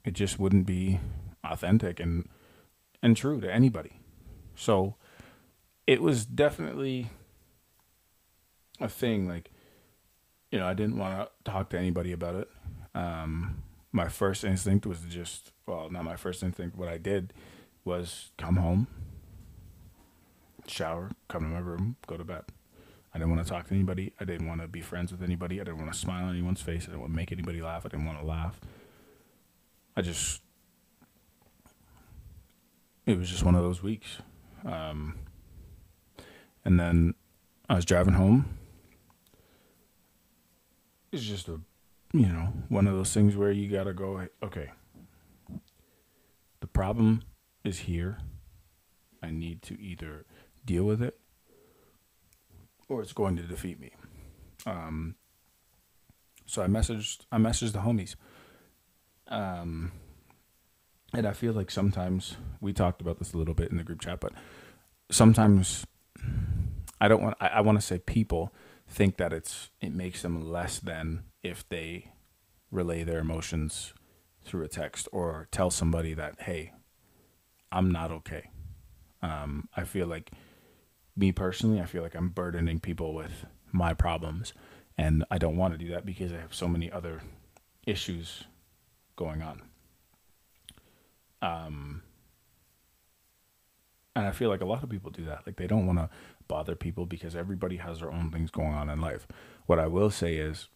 it 0.06 0.14
just 0.14 0.40
wouldn't 0.40 0.66
be 0.66 1.00
authentic 1.44 2.00
and 2.00 2.30
and 3.02 3.18
true 3.18 3.40
to 3.40 3.52
anybody 3.52 4.00
so 4.56 4.96
it 5.86 6.02
was 6.02 6.26
definitely 6.26 7.10
a 8.80 8.88
thing 8.88 9.28
like 9.28 9.52
you 10.52 10.60
know 10.60 10.66
i 10.66 10.74
didn't 10.74 10.98
want 10.98 11.18
to 11.18 11.52
talk 11.52 11.70
to 11.70 11.78
anybody 11.78 12.12
about 12.12 12.36
it 12.36 12.50
um, 12.94 13.62
my 13.92 14.08
first 14.08 14.44
instinct 14.44 14.86
was 14.86 15.02
just 15.10 15.52
well 15.68 15.90
not 15.90 16.04
my 16.04 16.16
first 16.16 16.42
instinct 16.42 16.78
what 16.78 16.88
i 16.88 16.98
did 16.98 17.34
was 17.84 18.32
come 18.38 18.56
home 18.58 18.88
shower 20.68 21.12
come 21.28 21.44
to 21.44 21.48
my 21.48 21.60
room 21.60 21.96
go 22.08 22.18
to 22.18 22.24
bed 22.24 22.44
I 23.16 23.18
didn't 23.18 23.34
want 23.34 23.48
to 23.48 23.50
talk 23.50 23.70
to 23.70 23.74
anybody. 23.74 24.12
I 24.20 24.26
didn't 24.26 24.46
want 24.46 24.60
to 24.60 24.68
be 24.68 24.82
friends 24.82 25.10
with 25.10 25.24
anybody. 25.24 25.62
I 25.62 25.64
didn't 25.64 25.80
want 25.80 25.94
to 25.94 25.98
smile 25.98 26.26
on 26.26 26.32
anyone's 26.32 26.62
face. 26.62 26.84
I 26.84 26.88
didn't 26.88 27.00
want 27.00 27.14
to 27.14 27.16
make 27.16 27.32
anybody 27.32 27.62
laugh. 27.62 27.86
I 27.86 27.88
didn't 27.88 28.06
want 28.06 28.20
to 28.20 28.26
laugh. 28.26 28.60
I 29.96 30.02
just, 30.02 30.42
it 33.06 33.18
was 33.18 33.30
just 33.30 33.44
one 33.44 33.56
of 33.56 33.64
those 33.64 33.82
weeks. 33.82 34.18
Um, 34.66 35.20
and 36.64 36.80
then 36.80 37.14
I 37.70 37.76
was 37.76 37.86
driving 37.86 38.14
home. 38.14 38.58
It's 41.12 41.24
just 41.24 41.48
a, 41.48 41.62
you 42.14 42.26
know, 42.26 42.54
one 42.70 42.88
of 42.88 42.94
those 42.96 43.14
things 43.14 43.38
where 43.38 43.52
you 43.52 43.70
got 43.70 43.86
to 43.86 43.94
go, 43.94 44.28
okay, 44.44 44.72
the 46.60 46.68
problem 46.68 47.24
is 47.64 47.80
here. 47.80 48.18
I 49.24 49.32
need 49.32 49.62
to 49.64 49.82
either 49.82 50.26
deal 50.66 50.84
with 50.84 51.02
it 51.02 51.20
or 52.88 53.02
it's 53.02 53.14
going 53.14 53.38
to 53.38 53.44
defeat 53.44 53.80
me. 53.80 53.92
Um, 54.66 55.16
so 56.46 56.62
I 56.62 56.68
messaged 56.68 57.26
I 57.32 57.38
messaged 57.38 57.74
the 57.74 57.80
homies. 57.80 58.16
Um, 59.28 59.92
and 61.14 61.26
I 61.26 61.34
feel 61.34 61.54
like 61.54 61.72
sometimes 61.72 62.36
we 62.60 62.74
talked 62.74 63.02
about 63.02 63.20
this 63.20 63.34
a 63.34 63.38
little 63.38 63.54
bit 63.54 63.72
in 63.72 63.78
the 63.78 63.84
group 63.84 64.02
chat, 64.02 64.20
but 64.20 64.34
sometimes 65.10 65.86
I 67.00 67.08
don't 67.08 67.22
want 67.22 67.38
I, 67.40 67.48
I 67.48 67.62
want 67.62 67.80
to 67.80 67.86
say 67.86 68.00
people 68.00 68.54
think 68.88 69.18
that 69.18 69.34
it's 69.34 69.70
it 69.82 69.94
makes 69.94 70.22
them 70.22 70.50
less 70.52 70.80
than 70.80 71.24
if 71.44 71.68
they 71.70 72.12
relay 72.72 73.04
their 73.04 73.20
emotions 73.20 73.94
through 74.44 74.64
a 74.64 74.68
text 74.68 75.08
or 75.12 75.48
tell 75.52 75.70
somebody 75.70 76.14
that 76.14 76.42
hey, 76.42 76.74
I'm 77.72 77.92
not 77.92 78.12
okay. 78.12 78.50
Um, 79.22 79.70
I 79.76 79.86
feel 79.86 80.08
like 80.08 80.32
me 81.16 81.32
personally, 81.32 81.80
I 81.82 81.86
feel 81.86 82.04
like 82.04 82.16
I'm 82.16 82.30
burdening 82.30 82.80
people 82.80 83.14
with 83.14 83.46
my 83.72 83.94
problems. 83.94 84.54
And 84.98 85.26
I 85.30 85.38
don't 85.38 85.58
want 85.58 85.74
to 85.74 85.78
do 85.78 85.92
that 85.92 86.06
because 86.06 86.32
I 86.32 86.38
have 86.38 86.54
so 86.54 86.68
many 86.68 86.92
other 86.92 87.22
issues 87.86 88.46
going 89.16 89.42
on. 89.42 89.62
Um, 91.42 92.02
and 94.16 94.26
I 94.26 94.32
feel 94.32 94.50
like 94.50 94.62
a 94.62 94.66
lot 94.66 94.84
of 94.84 94.90
people 94.90 95.12
do 95.12 95.26
that. 95.26 95.46
Like 95.46 95.58
they 95.58 95.68
don't 95.68 95.86
want 95.86 96.00
to 96.00 96.10
bother 96.48 96.76
people 96.76 97.06
because 97.06 97.36
everybody 97.36 97.78
has 97.78 98.00
their 98.00 98.12
own 98.12 98.32
things 98.32 98.52
going 98.52 98.74
on 98.74 98.90
in 98.90 99.02
life. 99.02 99.28
What 99.66 99.80
I 99.80 99.88
will 99.88 100.10
say 100.10 100.36
is, 100.36 100.70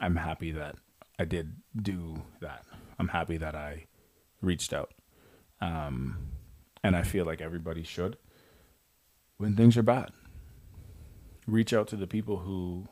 I'm 0.00 0.16
happy 0.16 0.50
that 0.52 0.76
I 1.18 1.24
did 1.24 1.56
do 1.80 2.22
that. 2.40 2.64
I'm 2.98 3.08
happy 3.08 3.36
that 3.36 3.54
I 3.54 3.86
reached 4.40 4.72
out. 4.72 4.92
Um, 5.60 6.28
and 6.82 6.96
I 6.96 7.02
feel 7.02 7.24
like 7.24 7.40
everybody 7.40 7.84
should 7.84 8.16
when 9.36 9.54
things 9.54 9.76
are 9.76 9.82
bad. 9.82 10.10
Reach 11.46 11.72
out 11.72 11.88
to 11.88 11.96
the 11.96 12.06
people 12.06 12.38
who 12.38 12.88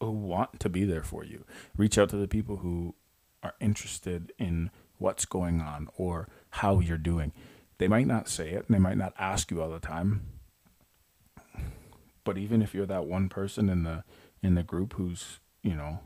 who 0.00 0.10
want 0.10 0.58
to 0.60 0.68
be 0.68 0.84
there 0.84 1.02
for 1.02 1.24
you. 1.24 1.44
Reach 1.76 1.98
out 1.98 2.08
to 2.10 2.16
the 2.16 2.28
people 2.28 2.58
who 2.58 2.94
are 3.42 3.54
interested 3.60 4.32
in 4.38 4.70
what's 4.98 5.24
going 5.24 5.60
on 5.60 5.88
or 5.96 6.28
how 6.50 6.80
you're 6.80 6.98
doing. 6.98 7.32
They 7.78 7.88
might 7.88 8.06
not 8.06 8.28
say 8.28 8.50
it 8.50 8.64
and 8.66 8.74
they 8.74 8.80
might 8.80 8.98
not 8.98 9.14
ask 9.18 9.50
you 9.50 9.62
all 9.62 9.70
the 9.70 9.80
time. 9.80 10.22
But 12.24 12.36
even 12.36 12.60
if 12.60 12.74
you're 12.74 12.86
that 12.86 13.06
one 13.06 13.28
person 13.28 13.68
in 13.68 13.82
the 13.82 14.04
in 14.42 14.54
the 14.54 14.62
group 14.62 14.94
who's, 14.94 15.38
you 15.62 15.74
know, 15.74 16.00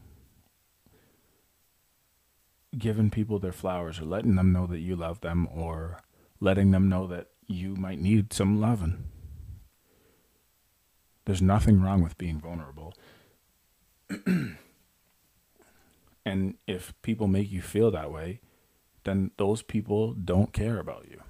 giving 2.76 3.10
people 3.10 3.38
their 3.38 3.52
flowers 3.52 4.00
or 4.00 4.04
letting 4.04 4.34
them 4.36 4.52
know 4.52 4.66
that 4.66 4.80
you 4.80 4.96
love 4.96 5.20
them 5.20 5.48
or 5.52 6.00
letting 6.40 6.70
them 6.70 6.88
know 6.88 7.06
that 7.06 7.28
you 7.46 7.76
might 7.76 8.00
need 8.00 8.32
some 8.32 8.60
loving. 8.60 9.04
There's 11.24 11.42
nothing 11.42 11.80
wrong 11.80 12.02
with 12.02 12.18
being 12.18 12.40
vulnerable. 12.40 12.94
and 16.26 16.54
if 16.66 16.94
people 17.02 17.26
make 17.26 17.50
you 17.50 17.62
feel 17.62 17.90
that 17.90 18.12
way, 18.12 18.40
then 19.04 19.30
those 19.36 19.62
people 19.62 20.12
don't 20.12 20.52
care 20.52 20.78
about 20.78 21.06
you. 21.10 21.22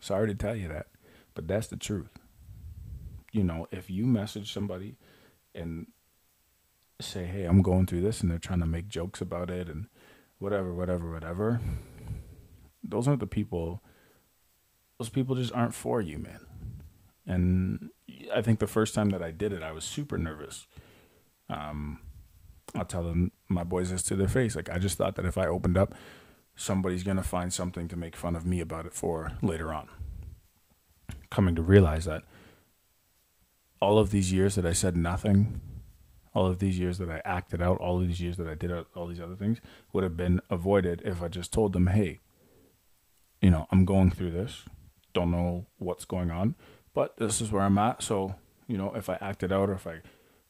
Sorry 0.00 0.28
to 0.28 0.34
tell 0.34 0.56
you 0.56 0.68
that, 0.68 0.86
but 1.34 1.48
that's 1.48 1.66
the 1.66 1.76
truth. 1.76 2.18
You 3.32 3.44
know, 3.44 3.66
if 3.70 3.90
you 3.90 4.06
message 4.06 4.52
somebody 4.52 4.96
and 5.54 5.86
say, 7.00 7.26
hey, 7.26 7.44
I'm 7.44 7.62
going 7.62 7.86
through 7.86 8.00
this, 8.00 8.20
and 8.20 8.30
they're 8.30 8.38
trying 8.38 8.60
to 8.60 8.66
make 8.66 8.88
jokes 8.88 9.20
about 9.20 9.50
it 9.50 9.68
and 9.68 9.86
whatever, 10.38 10.72
whatever, 10.72 11.10
whatever, 11.12 11.60
those 12.82 13.06
aren't 13.06 13.20
the 13.20 13.26
people 13.26 13.82
those 14.98 15.08
people 15.08 15.36
just 15.36 15.52
aren't 15.52 15.74
for 15.74 16.00
you, 16.00 16.18
man. 16.18 16.40
And 17.24 17.90
I 18.34 18.42
think 18.42 18.58
the 18.58 18.66
first 18.66 18.94
time 18.94 19.10
that 19.10 19.22
I 19.22 19.30
did 19.30 19.52
it, 19.52 19.62
I 19.62 19.70
was 19.70 19.84
super 19.84 20.18
nervous. 20.18 20.66
Um, 21.48 22.00
I'll 22.74 22.84
tell 22.84 23.02
them 23.02 23.32
my 23.48 23.64
boys 23.64 23.90
this 23.90 24.02
to 24.04 24.16
their 24.16 24.28
face. 24.28 24.54
Like 24.54 24.70
I 24.70 24.78
just 24.78 24.98
thought 24.98 25.16
that 25.16 25.24
if 25.24 25.38
I 25.38 25.46
opened 25.46 25.78
up, 25.78 25.94
somebody's 26.54 27.02
gonna 27.02 27.22
find 27.22 27.52
something 27.52 27.88
to 27.88 27.96
make 27.96 28.16
fun 28.16 28.36
of 28.36 28.44
me 28.46 28.60
about 28.60 28.86
it 28.86 28.94
for 28.94 29.32
later 29.42 29.72
on. 29.72 29.88
Coming 31.30 31.54
to 31.56 31.62
realize 31.62 32.04
that 32.04 32.24
all 33.80 33.98
of 33.98 34.10
these 34.10 34.32
years 34.32 34.56
that 34.56 34.66
I 34.66 34.72
said 34.72 34.96
nothing, 34.96 35.60
all 36.34 36.46
of 36.46 36.58
these 36.58 36.78
years 36.78 36.98
that 36.98 37.10
I 37.10 37.22
acted 37.24 37.62
out, 37.62 37.78
all 37.78 38.00
of 38.00 38.06
these 38.06 38.20
years 38.20 38.36
that 38.36 38.48
I 38.48 38.54
did 38.54 38.72
all 38.94 39.06
these 39.06 39.20
other 39.20 39.36
things 39.36 39.60
would 39.92 40.04
have 40.04 40.16
been 40.16 40.40
avoided 40.50 41.02
if 41.04 41.22
I 41.22 41.28
just 41.28 41.52
told 41.52 41.72
them, 41.72 41.86
hey, 41.86 42.20
you 43.40 43.50
know, 43.50 43.66
I'm 43.70 43.84
going 43.84 44.10
through 44.10 44.32
this 44.32 44.64
don't 45.18 45.30
know 45.30 45.66
what's 45.78 46.04
going 46.04 46.30
on, 46.30 46.54
but 46.94 47.16
this 47.16 47.40
is 47.40 47.50
where 47.50 47.62
I'm 47.62 47.78
at. 47.78 48.02
So 48.02 48.36
you 48.66 48.76
know, 48.76 48.94
if 48.94 49.08
I 49.08 49.18
acted 49.20 49.52
out 49.52 49.70
or 49.70 49.74
if 49.74 49.86
I 49.86 50.00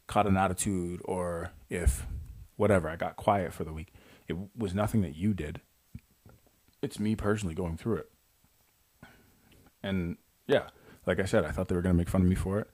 caught 0.09 0.27
an 0.27 0.37
attitude 0.37 1.00
or 1.05 1.53
if 1.71 2.05
whatever, 2.57 2.88
I 2.88 2.97
got 2.97 3.15
quiet 3.15 3.55
for 3.55 3.62
the 3.62 3.73
week. 3.73 3.93
It 4.27 4.37
was 4.57 4.75
nothing 4.75 5.03
that 5.03 5.17
you 5.17 5.33
did. 5.33 5.61
It's 6.83 6.99
me 6.99 7.15
personally 7.15 7.55
going 7.55 7.77
through 7.77 7.99
it. 7.99 8.11
And 9.83 10.17
yeah, 10.47 10.69
like 11.07 11.21
I 11.21 11.25
said, 11.25 11.45
I 11.45 11.53
thought 11.53 11.69
they 11.69 11.77
were 11.77 11.83
going 11.83 11.95
to 11.95 11.99
make 11.99 12.09
fun 12.09 12.23
of 12.23 12.29
me 12.29 12.35
for 12.35 12.59
it 12.59 12.69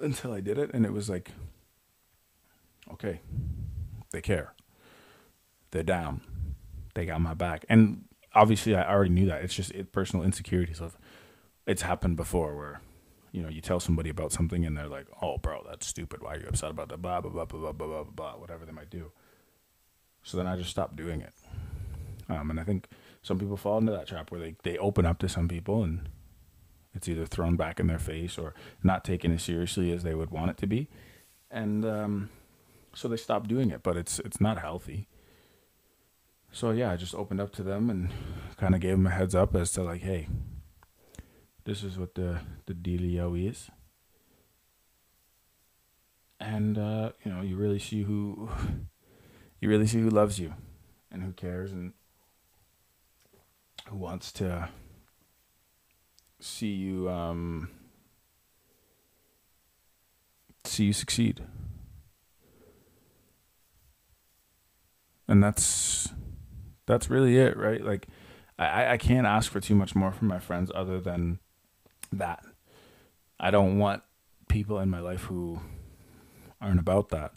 until 0.00 0.32
I 0.32 0.40
did 0.40 0.58
it. 0.58 0.70
And 0.72 0.86
it 0.86 0.92
was 0.92 1.10
like, 1.10 1.30
okay, 2.92 3.20
they 4.10 4.20
care. 4.22 4.54
They're 5.70 5.82
down. 5.82 6.22
They 6.94 7.06
got 7.06 7.20
my 7.20 7.34
back. 7.34 7.64
And 7.68 8.04
obviously, 8.34 8.74
I 8.74 8.90
already 8.90 9.10
knew 9.10 9.26
that. 9.26 9.42
It's 9.42 9.54
just 9.54 9.70
it, 9.72 9.92
personal 9.92 10.24
insecurities 10.24 10.80
of 10.80 10.96
it's 11.66 11.82
happened 11.82 12.16
before 12.16 12.56
where 12.56 12.80
you 13.32 13.42
know, 13.42 13.48
you 13.48 13.60
tell 13.60 13.80
somebody 13.80 14.10
about 14.10 14.30
something 14.30 14.64
and 14.64 14.76
they're 14.76 14.86
like, 14.86 15.06
"Oh, 15.20 15.38
bro, 15.38 15.64
that's 15.68 15.86
stupid. 15.86 16.22
Why 16.22 16.34
are 16.34 16.40
you 16.40 16.46
upset 16.46 16.70
about 16.70 16.90
that?" 16.90 17.02
Blah 17.02 17.20
blah 17.22 17.30
blah 17.30 17.44
blah 17.46 17.58
blah 17.58 17.72
blah 17.72 17.86
blah 17.86 18.04
blah. 18.04 18.32
Whatever 18.36 18.64
they 18.66 18.72
might 18.72 18.90
do. 18.90 19.10
So 20.22 20.36
then 20.36 20.46
I 20.46 20.56
just 20.56 20.70
stopped 20.70 20.96
doing 20.96 21.22
it. 21.22 21.32
Um, 22.28 22.50
and 22.50 22.60
I 22.60 22.64
think 22.64 22.88
some 23.22 23.38
people 23.38 23.56
fall 23.56 23.78
into 23.78 23.92
that 23.92 24.06
trap 24.06 24.30
where 24.30 24.40
they 24.40 24.54
they 24.62 24.78
open 24.78 25.06
up 25.06 25.18
to 25.20 25.28
some 25.28 25.48
people 25.48 25.82
and 25.82 26.08
it's 26.94 27.08
either 27.08 27.24
thrown 27.24 27.56
back 27.56 27.80
in 27.80 27.86
their 27.86 27.98
face 27.98 28.36
or 28.36 28.54
not 28.82 29.04
taken 29.04 29.32
as 29.32 29.42
seriously 29.42 29.92
as 29.92 30.02
they 30.02 30.14
would 30.14 30.30
want 30.30 30.50
it 30.50 30.58
to 30.58 30.66
be, 30.66 30.88
and 31.50 31.84
um, 31.86 32.28
so 32.94 33.08
they 33.08 33.16
stop 33.16 33.48
doing 33.48 33.70
it. 33.70 33.82
But 33.82 33.96
it's 33.96 34.18
it's 34.18 34.40
not 34.40 34.58
healthy. 34.58 35.08
So 36.52 36.70
yeah, 36.70 36.92
I 36.92 36.96
just 36.96 37.14
opened 37.14 37.40
up 37.40 37.50
to 37.52 37.62
them 37.62 37.88
and 37.88 38.10
kind 38.58 38.74
of 38.74 38.82
gave 38.82 38.92
them 38.92 39.06
a 39.06 39.10
heads 39.10 39.34
up 39.34 39.56
as 39.56 39.72
to 39.72 39.82
like, 39.82 40.02
hey, 40.02 40.28
this 41.64 41.82
is 41.82 41.98
what 41.98 42.14
the 42.14 42.40
the 42.66 42.74
dealio 42.74 43.48
is. 43.48 43.70
And 46.40 46.76
uh, 46.76 47.12
you 47.24 47.32
know 47.32 47.40
you 47.40 47.56
really 47.56 47.78
see 47.78 48.02
who 48.02 48.50
you 49.60 49.68
really 49.68 49.86
see 49.86 50.00
who 50.00 50.10
loves 50.10 50.38
you 50.38 50.54
and 51.10 51.22
who 51.22 51.32
cares 51.32 51.72
and 51.72 51.92
who 53.88 53.96
wants 53.96 54.32
to 54.32 54.68
see 56.40 56.72
you 56.72 57.08
um, 57.08 57.70
see 60.64 60.86
you 60.86 60.92
succeed. 60.92 61.42
And 65.28 65.42
that's 65.42 66.08
that's 66.86 67.08
really 67.08 67.38
it 67.38 67.56
right? 67.56 67.84
Like 67.84 68.08
I, 68.58 68.92
I 68.92 68.96
can't 68.96 69.26
ask 69.26 69.50
for 69.50 69.60
too 69.60 69.74
much 69.74 69.94
more 69.94 70.12
from 70.12 70.28
my 70.28 70.38
friends 70.38 70.70
other 70.74 71.00
than 71.00 71.38
that. 72.12 72.44
I 73.38 73.50
don't 73.50 73.78
want 73.78 74.02
people 74.48 74.78
in 74.78 74.90
my 74.90 75.00
life 75.00 75.22
who 75.22 75.60
aren't 76.60 76.80
about 76.80 77.08
that. 77.10 77.32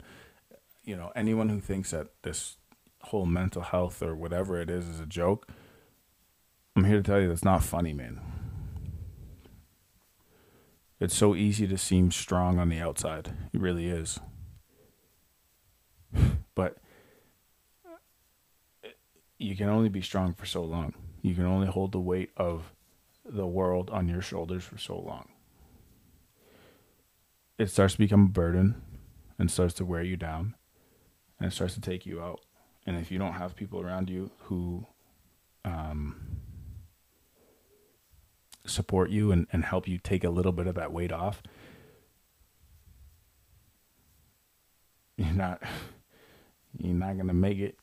You 0.83 0.95
know, 0.95 1.11
anyone 1.15 1.49
who 1.49 1.59
thinks 1.59 1.91
that 1.91 2.07
this 2.21 2.57
whole 3.01 3.25
mental 3.25 3.61
health 3.61 4.03
or 4.03 4.15
whatever 4.15 4.59
it 4.59 4.69
is 4.69 4.87
is 4.87 4.99
a 4.99 5.05
joke, 5.05 5.49
I'm 6.75 6.83
here 6.83 6.97
to 6.97 7.03
tell 7.03 7.19
you 7.19 7.29
that's 7.29 7.43
not 7.43 7.63
funny, 7.63 7.93
man. 7.93 8.21
It's 10.99 11.15
so 11.15 11.35
easy 11.35 11.67
to 11.67 11.77
seem 11.77 12.11
strong 12.11 12.59
on 12.59 12.69
the 12.69 12.79
outside. 12.79 13.33
It 13.53 13.59
really 13.59 13.87
is. 13.87 14.19
but 16.55 16.77
uh, 17.85 18.89
you 19.37 19.55
can 19.55 19.69
only 19.69 19.89
be 19.89 20.01
strong 20.01 20.33
for 20.33 20.45
so 20.45 20.63
long. 20.63 20.93
You 21.21 21.33
can 21.33 21.45
only 21.45 21.67
hold 21.67 21.91
the 21.91 21.99
weight 21.99 22.31
of 22.37 22.74
the 23.25 23.47
world 23.47 23.89
on 23.89 24.07
your 24.07 24.21
shoulders 24.21 24.63
for 24.63 24.77
so 24.77 24.97
long. 24.97 25.29
It 27.57 27.69
starts 27.69 27.93
to 27.93 27.99
become 27.99 28.25
a 28.25 28.29
burden 28.29 28.81
and 29.39 29.49
starts 29.49 29.73
to 29.75 29.85
wear 29.85 30.03
you 30.03 30.17
down 30.17 30.55
and 31.39 31.51
it 31.51 31.55
starts 31.55 31.73
to 31.75 31.81
take 31.81 32.05
you 32.05 32.21
out. 32.21 32.41
And 32.85 32.97
if 32.97 33.11
you 33.11 33.17
don't 33.17 33.33
have 33.33 33.55
people 33.55 33.81
around 33.81 34.09
you 34.09 34.31
who 34.43 34.85
um, 35.63 36.15
support 38.65 39.09
you 39.09 39.31
and, 39.31 39.47
and 39.51 39.65
help 39.65 39.87
you 39.87 39.97
take 39.97 40.23
a 40.23 40.29
little 40.29 40.51
bit 40.51 40.67
of 40.67 40.75
that 40.75 40.93
weight 40.93 41.11
off, 41.11 41.41
you're 45.17 45.33
not 45.33 45.63
you're 46.77 46.93
not 46.93 47.17
gonna 47.17 47.33
make 47.33 47.57
it 47.57 47.77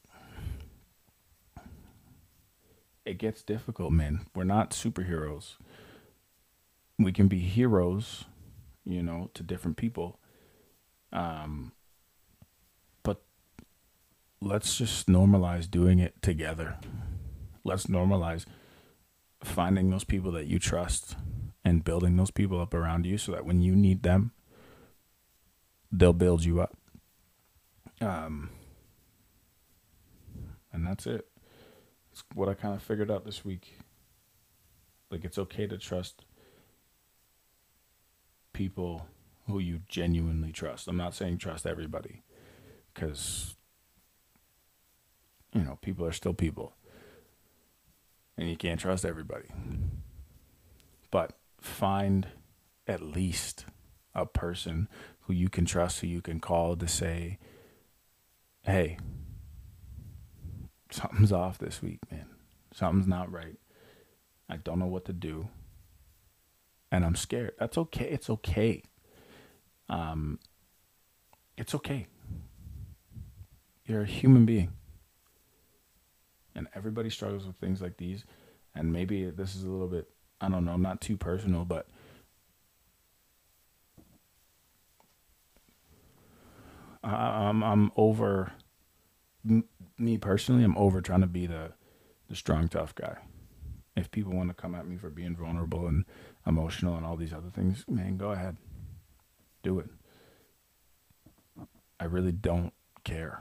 it 3.05 3.19
gets 3.19 3.43
difficult, 3.43 3.93
man. 3.93 4.27
We're 4.35 4.45
not 4.45 4.71
superheroes. 4.71 5.57
We 6.99 7.13
can 7.13 7.29
be 7.29 7.41
heroes, 7.41 8.25
you 8.85 9.03
know, 9.03 9.31
to 9.35 9.43
different 9.43 9.77
people. 9.77 10.21
Um, 11.13 11.73
but 13.03 13.23
let's 14.41 14.79
just 14.79 15.09
normalize 15.09 15.71
doing 15.71 15.99
it 15.99 16.23
together. 16.23 16.79
Let's 17.65 17.87
normalize 17.87 18.47
finding 19.43 19.91
those 19.91 20.05
people 20.05 20.31
that 20.33 20.47
you 20.47 20.59
trust 20.59 21.17
and 21.65 21.85
building 21.85 22.17
those 22.17 22.31
people 22.31 22.61
up 22.61 22.75
around 22.75 23.07
you 23.07 23.19
so 23.19 23.33
that 23.33 23.45
when 23.45 23.61
you 23.61 23.75
need 23.75 24.03
them, 24.03 24.33
they'll 25.91 26.13
build 26.13 26.45
you 26.45 26.61
up. 26.61 26.77
Um, 28.01 28.51
and 30.73 30.87
that's 30.87 31.07
it. 31.07 31.27
It's 32.13 32.23
what 32.35 32.49
I 32.49 32.55
kind 32.55 32.75
of 32.75 32.83
figured 32.83 33.11
out 33.11 33.25
this 33.25 33.45
week. 33.45 33.79
Like 35.11 35.25
it's 35.25 35.39
okay 35.39 35.67
to 35.67 35.79
trust 35.79 36.25
people 38.53 39.07
who 39.47 39.59
you 39.59 39.81
genuinely 39.89 40.53
trust. 40.53 40.89
I'm 40.89 40.97
not 40.97 41.15
saying 41.15 41.39
trust 41.39 41.67
everybody 41.67 42.23
because 42.93 43.57
you 45.53 45.63
know, 45.63 45.79
people 45.83 46.07
are 46.07 46.13
still 46.13 46.35
people. 46.35 46.75
And 48.37 48.49
you 48.49 48.57
can't 48.57 48.81
trust 48.81 49.05
everybody. 49.05 49.49
But 51.11 51.35
find 51.61 52.29
at 52.87 53.03
least 53.03 53.67
a 54.15 54.27
person 54.27 54.89
who 55.21 55.35
you 55.35 55.49
can 55.49 55.65
trust, 55.65 56.01
who 56.01 56.07
you 56.07 56.23
can 56.23 56.41
call 56.41 56.77
to 56.77 56.89
say, 56.89 57.39
hey, 58.63 58.99
something's 60.93 61.33
off 61.33 61.59
this 61.59 61.83
week, 61.83 62.01
man. 62.11 62.27
Something's 62.75 63.07
not 63.07 63.31
right. 63.31 63.57
I 64.49 64.57
don't 64.57 64.79
know 64.79 64.87
what 64.87 65.05
to 65.07 65.13
do. 65.13 65.49
And 66.91 67.05
I'm 67.05 67.17
scared. 67.17 67.53
That's 67.59 67.79
okay. 67.79 68.09
It's 68.11 68.29
okay. 68.29 68.83
Um 69.89 70.39
it's 71.57 71.75
okay. 71.75 72.07
You're 73.87 74.03
a 74.03 74.07
human 74.07 74.47
being. 74.47 74.73
And 76.55 76.69
everybody 76.75 77.11
struggles 77.11 77.47
with 77.47 77.57
things 77.57 77.81
like 77.81 77.97
these. 77.97 78.25
And 78.75 78.93
maybe 78.93 79.31
this 79.31 79.55
is 79.55 79.65
a 79.65 79.71
little 79.71 79.89
bit, 79.89 80.09
I 80.41 80.49
don't 80.49 80.65
know, 80.65 80.77
not 80.77 81.01
too 81.01 81.17
personal, 81.17 81.65
but 81.65 81.89
I'm 87.05 87.63
I'm 87.63 87.91
over 87.97 88.53
me 89.45 90.19
personally, 90.19 90.65
I'm 90.65 90.77
over 90.77 91.01
trying 91.01 91.21
to 91.21 91.27
be 91.27 91.47
the 91.47 91.73
the 92.29 92.37
strong 92.37 92.69
tough 92.69 92.95
guy. 92.95 93.19
If 93.95 94.11
people 94.11 94.33
want 94.33 94.49
to 94.49 94.55
come 94.55 94.75
at 94.75 94.87
me 94.87 94.97
for 94.97 95.11
being 95.11 95.37
vulnerable 95.37 95.87
and 95.87 96.05
emotional 96.47 96.97
and 96.97 97.05
all 97.05 97.17
these 97.17 97.33
other 97.33 97.51
things, 97.51 97.85
man, 97.87 98.17
go 98.17 98.31
ahead. 98.31 98.57
Do 99.63 99.79
it. 99.81 99.91
I 102.01 102.05
really 102.05 102.33
don't 102.33 102.73
care. 103.05 103.41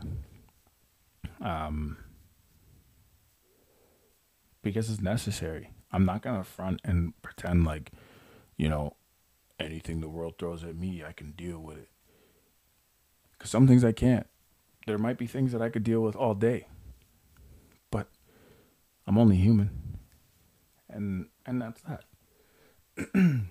Um 1.39 1.97
because 4.61 4.89
it's 4.89 5.01
necessary. 5.01 5.71
I'm 5.91 6.05
not 6.05 6.21
to 6.21 6.43
front 6.43 6.81
and 6.83 7.19
pretend 7.23 7.65
like, 7.65 7.91
you 8.57 8.69
know, 8.69 8.95
anything 9.59 10.01
the 10.01 10.09
world 10.09 10.35
throws 10.37 10.63
at 10.63 10.75
me, 10.75 11.03
I 11.03 11.13
can 11.13 11.31
deal 11.31 11.59
with 11.59 11.77
it. 11.77 11.89
Cuz 13.39 13.49
some 13.49 13.67
things 13.67 13.83
I 13.83 13.93
can't 13.93 14.27
there 14.86 14.98
might 14.98 15.17
be 15.17 15.28
things 15.28 15.52
that 15.52 15.62
I 15.62 15.70
could 15.70 15.84
deal 15.84 16.02
with 16.02 16.15
all 16.15 16.34
day. 16.34 16.67
But 17.91 18.08
I'm 19.08 19.17
only 19.17 19.38
human. 19.38 19.98
And 20.89 21.28
and 21.46 21.62
that's 21.62 21.82
that. 21.84 22.04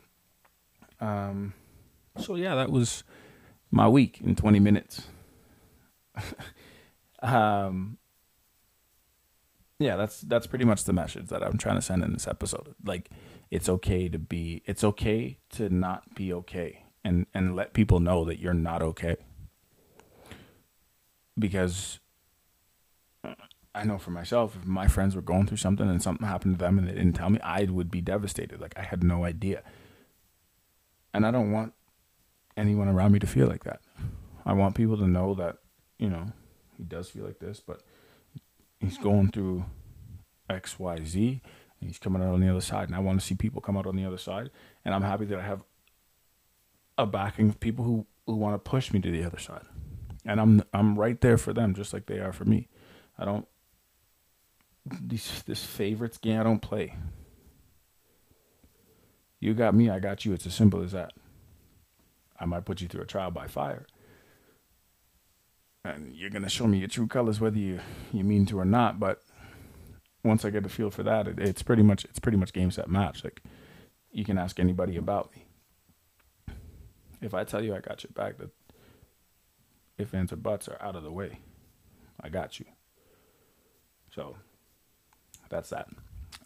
um 1.00 1.54
so 2.18 2.34
yeah, 2.34 2.54
that 2.54 2.70
was 2.70 3.04
my 3.70 3.88
week 3.88 4.20
in 4.22 4.34
20 4.34 4.58
minutes. 4.60 5.08
um 7.22 7.98
yeah, 9.78 9.96
that's 9.96 10.20
that's 10.20 10.46
pretty 10.46 10.66
much 10.66 10.84
the 10.84 10.92
message 10.92 11.28
that 11.28 11.42
I'm 11.42 11.56
trying 11.56 11.76
to 11.76 11.82
send 11.82 12.04
in 12.04 12.12
this 12.12 12.28
episode. 12.28 12.74
Like 12.84 13.10
it's 13.50 13.68
okay 13.68 14.08
to 14.08 14.18
be 14.18 14.62
it's 14.66 14.84
okay 14.84 15.38
to 15.50 15.70
not 15.70 16.14
be 16.14 16.32
okay 16.34 16.84
and 17.02 17.26
and 17.32 17.56
let 17.56 17.72
people 17.72 18.00
know 18.00 18.24
that 18.24 18.38
you're 18.38 18.52
not 18.52 18.82
okay 18.82 19.16
because 21.40 21.98
I 23.74 23.84
know 23.84 23.98
for 23.98 24.10
myself, 24.10 24.56
if 24.56 24.66
my 24.66 24.88
friends 24.88 25.14
were 25.14 25.22
going 25.22 25.46
through 25.46 25.58
something 25.58 25.88
and 25.88 26.02
something 26.02 26.26
happened 26.26 26.58
to 26.58 26.64
them 26.64 26.78
and 26.78 26.88
they 26.88 26.92
didn't 26.92 27.14
tell 27.14 27.30
me, 27.30 27.40
I 27.40 27.64
would 27.64 27.90
be 27.90 28.00
devastated. 28.00 28.60
Like 28.60 28.74
I 28.76 28.82
had 28.82 29.02
no 29.02 29.24
idea. 29.24 29.62
And 31.14 31.26
I 31.26 31.30
don't 31.30 31.52
want 31.52 31.72
anyone 32.56 32.88
around 32.88 33.12
me 33.12 33.18
to 33.20 33.26
feel 33.26 33.46
like 33.46 33.64
that. 33.64 33.80
I 34.44 34.52
want 34.52 34.74
people 34.74 34.96
to 34.98 35.06
know 35.06 35.34
that, 35.34 35.58
you 35.98 36.08
know, 36.08 36.32
he 36.76 36.84
does 36.84 37.10
feel 37.10 37.24
like 37.24 37.38
this, 37.38 37.60
but 37.60 37.82
he's 38.80 38.98
going 38.98 39.30
through 39.30 39.64
X, 40.48 40.78
Y, 40.78 41.04
Z, 41.04 41.40
and 41.80 41.88
he's 41.88 41.98
coming 41.98 42.22
out 42.22 42.34
on 42.34 42.40
the 42.40 42.48
other 42.48 42.60
side. 42.60 42.88
And 42.88 42.96
I 42.96 43.00
want 43.00 43.20
to 43.20 43.26
see 43.26 43.34
people 43.34 43.60
come 43.60 43.76
out 43.76 43.86
on 43.86 43.96
the 43.96 44.04
other 44.04 44.18
side. 44.18 44.50
And 44.84 44.94
I'm 44.94 45.02
happy 45.02 45.26
that 45.26 45.38
I 45.38 45.42
have 45.42 45.62
a 46.98 47.06
backing 47.06 47.48
of 47.48 47.60
people 47.60 47.84
who, 47.84 48.06
who 48.26 48.36
want 48.36 48.54
to 48.54 48.70
push 48.70 48.92
me 48.92 49.00
to 49.00 49.10
the 49.10 49.24
other 49.24 49.38
side. 49.38 49.64
And 50.24 50.40
I'm 50.40 50.62
I'm 50.72 50.98
right 50.98 51.20
there 51.20 51.38
for 51.38 51.52
them, 51.52 51.74
just 51.74 51.92
like 51.92 52.06
they 52.06 52.18
are 52.18 52.32
for 52.32 52.44
me. 52.44 52.68
I 53.18 53.24
don't 53.24 53.46
this 55.46 55.64
favorites 55.64 56.18
game 56.18 56.40
I 56.40 56.42
don't 56.42 56.60
play. 56.60 56.96
You 59.38 59.54
got 59.54 59.74
me, 59.74 59.88
I 59.88 59.98
got 59.98 60.24
you. 60.24 60.32
It's 60.32 60.46
as 60.46 60.54
simple 60.54 60.82
as 60.82 60.92
that. 60.92 61.12
I 62.38 62.44
might 62.44 62.64
put 62.64 62.80
you 62.80 62.88
through 62.88 63.02
a 63.02 63.06
trial 63.06 63.30
by 63.30 63.46
fire. 63.46 63.86
And 65.84 66.14
you're 66.14 66.30
gonna 66.30 66.50
show 66.50 66.66
me 66.66 66.78
your 66.78 66.88
true 66.88 67.06
colors 67.06 67.40
whether 67.40 67.58
you, 67.58 67.80
you 68.12 68.22
mean 68.22 68.44
to 68.46 68.58
or 68.58 68.66
not, 68.66 69.00
but 69.00 69.22
once 70.22 70.44
I 70.44 70.50
get 70.50 70.66
a 70.66 70.68
feel 70.68 70.90
for 70.90 71.02
that, 71.02 71.26
it, 71.26 71.38
it's 71.38 71.62
pretty 71.62 71.82
much 71.82 72.04
it's 72.04 72.18
pretty 72.18 72.36
much 72.36 72.52
game 72.52 72.70
set 72.70 72.88
match. 72.88 73.24
Like 73.24 73.42
you 74.12 74.24
can 74.24 74.36
ask 74.36 74.60
anybody 74.60 74.96
about 74.96 75.30
me. 75.34 75.46
If 77.22 77.34
I 77.34 77.44
tell 77.44 77.62
you 77.62 77.74
I 77.74 77.80
got 77.80 78.02
your 78.02 78.12
back, 78.12 78.38
that 78.38 78.50
if 80.00 80.14
ands 80.14 80.32
or 80.32 80.36
buts 80.36 80.68
are 80.68 80.80
out 80.80 80.96
of 80.96 81.02
the 81.02 81.12
way, 81.12 81.40
I 82.20 82.28
got 82.28 82.58
you. 82.58 82.66
So 84.14 84.36
that's 85.48 85.70
that. 85.70 85.88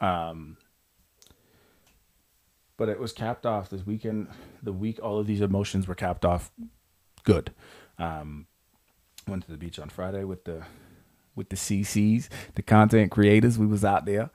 Um, 0.00 0.56
but 2.76 2.88
it 2.88 2.98
was 2.98 3.12
capped 3.12 3.46
off 3.46 3.70
this 3.70 3.86
weekend. 3.86 4.28
The 4.62 4.72
week 4.72 4.98
all 5.02 5.18
of 5.18 5.26
these 5.26 5.40
emotions 5.40 5.86
were 5.86 5.94
capped 5.94 6.24
off 6.24 6.50
good. 7.22 7.52
Um, 7.98 8.46
went 9.26 9.44
to 9.44 9.50
the 9.50 9.56
beach 9.56 9.78
on 9.78 9.88
Friday 9.88 10.24
with 10.24 10.44
the 10.44 10.64
with 11.36 11.48
the 11.48 11.56
CCs, 11.56 12.28
the 12.54 12.62
content 12.62 13.10
creators. 13.10 13.58
We 13.58 13.66
was 13.66 13.84
out 13.84 14.04
there. 14.04 14.30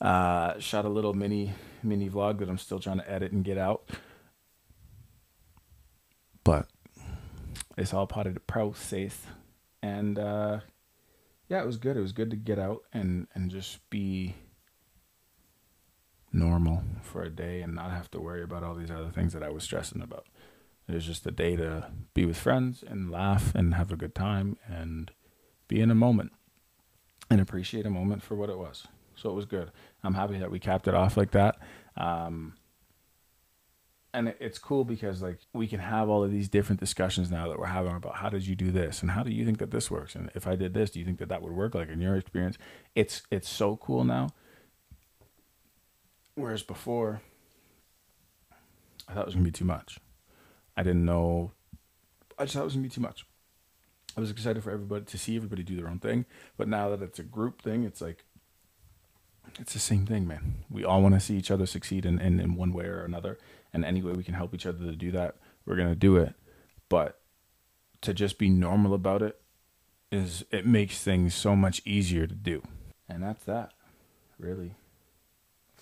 Uh, 0.00 0.58
shot 0.58 0.84
a 0.84 0.88
little 0.88 1.14
mini 1.14 1.52
mini 1.82 2.08
vlog 2.08 2.38
that 2.38 2.48
I'm 2.48 2.58
still 2.58 2.78
trying 2.78 2.98
to 2.98 3.10
edit 3.10 3.32
and 3.32 3.44
get 3.44 3.58
out. 3.58 3.90
But 6.44 6.66
it's 7.76 7.94
all 7.94 8.06
part 8.06 8.26
of 8.26 8.34
the 8.34 8.40
process. 8.40 9.26
And 9.82 10.18
uh, 10.18 10.60
yeah, 11.48 11.62
it 11.62 11.66
was 11.66 11.76
good. 11.76 11.96
It 11.96 12.00
was 12.00 12.12
good 12.12 12.30
to 12.30 12.36
get 12.36 12.58
out 12.58 12.82
and 12.92 13.26
and 13.34 13.50
just 13.50 13.88
be 13.90 14.36
normal 16.32 16.82
for 17.02 17.22
a 17.22 17.30
day 17.30 17.60
and 17.60 17.74
not 17.74 17.90
have 17.90 18.10
to 18.10 18.20
worry 18.20 18.42
about 18.42 18.62
all 18.62 18.74
these 18.74 18.90
other 18.90 19.10
things 19.10 19.32
that 19.34 19.42
I 19.42 19.50
was 19.50 19.64
stressing 19.64 20.00
about. 20.02 20.26
It 20.88 20.94
was 20.94 21.04
just 21.04 21.26
a 21.26 21.30
day 21.30 21.56
to 21.56 21.90
be 22.14 22.24
with 22.24 22.36
friends 22.36 22.82
and 22.86 23.10
laugh 23.10 23.54
and 23.54 23.74
have 23.74 23.92
a 23.92 23.96
good 23.96 24.14
time 24.14 24.56
and 24.66 25.10
be 25.68 25.80
in 25.80 25.90
a 25.90 25.94
moment 25.94 26.32
and 27.30 27.40
appreciate 27.40 27.86
a 27.86 27.90
moment 27.90 28.22
for 28.22 28.34
what 28.34 28.50
it 28.50 28.58
was. 28.58 28.86
So 29.14 29.30
it 29.30 29.34
was 29.34 29.44
good. 29.44 29.70
I'm 30.02 30.14
happy 30.14 30.38
that 30.38 30.50
we 30.50 30.58
capped 30.58 30.88
it 30.88 30.94
off 30.94 31.16
like 31.16 31.30
that. 31.32 31.56
Um, 31.96 32.54
and 34.14 34.34
it's 34.40 34.58
cool 34.58 34.84
because 34.84 35.22
like 35.22 35.38
we 35.52 35.66
can 35.66 35.80
have 35.80 36.08
all 36.08 36.22
of 36.22 36.30
these 36.30 36.48
different 36.48 36.80
discussions 36.80 37.30
now 37.30 37.48
that 37.48 37.58
we're 37.58 37.66
having 37.66 37.94
about 37.94 38.16
how 38.16 38.28
did 38.28 38.46
you 38.46 38.54
do 38.54 38.70
this 38.70 39.00
and 39.00 39.12
how 39.12 39.22
do 39.22 39.30
you 39.30 39.44
think 39.44 39.58
that 39.58 39.70
this 39.70 39.90
works 39.90 40.14
and 40.14 40.30
if 40.34 40.46
I 40.46 40.56
did 40.56 40.74
this, 40.74 40.90
do 40.90 40.98
you 40.98 41.04
think 41.04 41.18
that 41.18 41.28
that 41.28 41.42
would 41.42 41.52
work? 41.52 41.74
Like 41.74 41.88
in 41.88 42.00
your 42.00 42.16
experience, 42.16 42.58
it's 42.94 43.22
it's 43.30 43.48
so 43.48 43.76
cool 43.76 44.04
now 44.04 44.28
Whereas 46.34 46.62
before, 46.62 47.20
I 49.08 49.12
thought 49.12 49.22
it 49.22 49.26
was 49.26 49.34
gonna 49.34 49.44
be 49.44 49.50
too 49.50 49.64
much. 49.64 49.98
I 50.76 50.82
didn't 50.82 51.04
know. 51.04 51.52
I 52.38 52.44
just 52.44 52.54
thought 52.54 52.62
it 52.62 52.64
was 52.64 52.74
gonna 52.74 52.84
be 52.84 52.88
too 52.88 53.00
much. 53.02 53.26
I 54.16 54.20
was 54.20 54.30
excited 54.30 54.62
for 54.62 54.70
everybody 54.70 55.04
to 55.04 55.18
see 55.18 55.36
everybody 55.36 55.62
do 55.62 55.76
their 55.76 55.88
own 55.88 55.98
thing, 55.98 56.26
but 56.56 56.68
now 56.68 56.88
that 56.90 57.02
it's 57.02 57.18
a 57.18 57.22
group 57.22 57.62
thing, 57.62 57.84
it's 57.84 58.00
like 58.00 58.24
it's 59.58 59.74
the 59.74 59.78
same 59.78 60.06
thing, 60.06 60.26
man. 60.26 60.64
We 60.70 60.84
all 60.84 61.02
want 61.02 61.14
to 61.14 61.20
see 61.20 61.36
each 61.36 61.50
other 61.50 61.66
succeed 61.66 62.06
in, 62.06 62.18
in, 62.18 62.40
in 62.40 62.54
one 62.54 62.72
way 62.72 62.86
or 62.86 63.04
another, 63.04 63.38
and 63.72 63.84
any 63.84 64.02
way 64.02 64.12
we 64.12 64.24
can 64.24 64.34
help 64.34 64.54
each 64.54 64.66
other 64.66 64.84
to 64.84 64.96
do 64.96 65.10
that, 65.12 65.36
we're 65.64 65.76
gonna 65.76 65.94
do 65.94 66.16
it. 66.16 66.34
But 66.88 67.20
to 68.02 68.12
just 68.12 68.38
be 68.38 68.48
normal 68.48 68.94
about 68.94 69.22
it 69.22 69.40
is 70.10 70.44
it 70.50 70.66
makes 70.66 71.02
things 71.02 71.34
so 71.34 71.56
much 71.56 71.80
easier 71.84 72.26
to 72.26 72.34
do, 72.34 72.62
and 73.08 73.22
that's 73.22 73.44
that, 73.44 73.72
really 74.38 74.74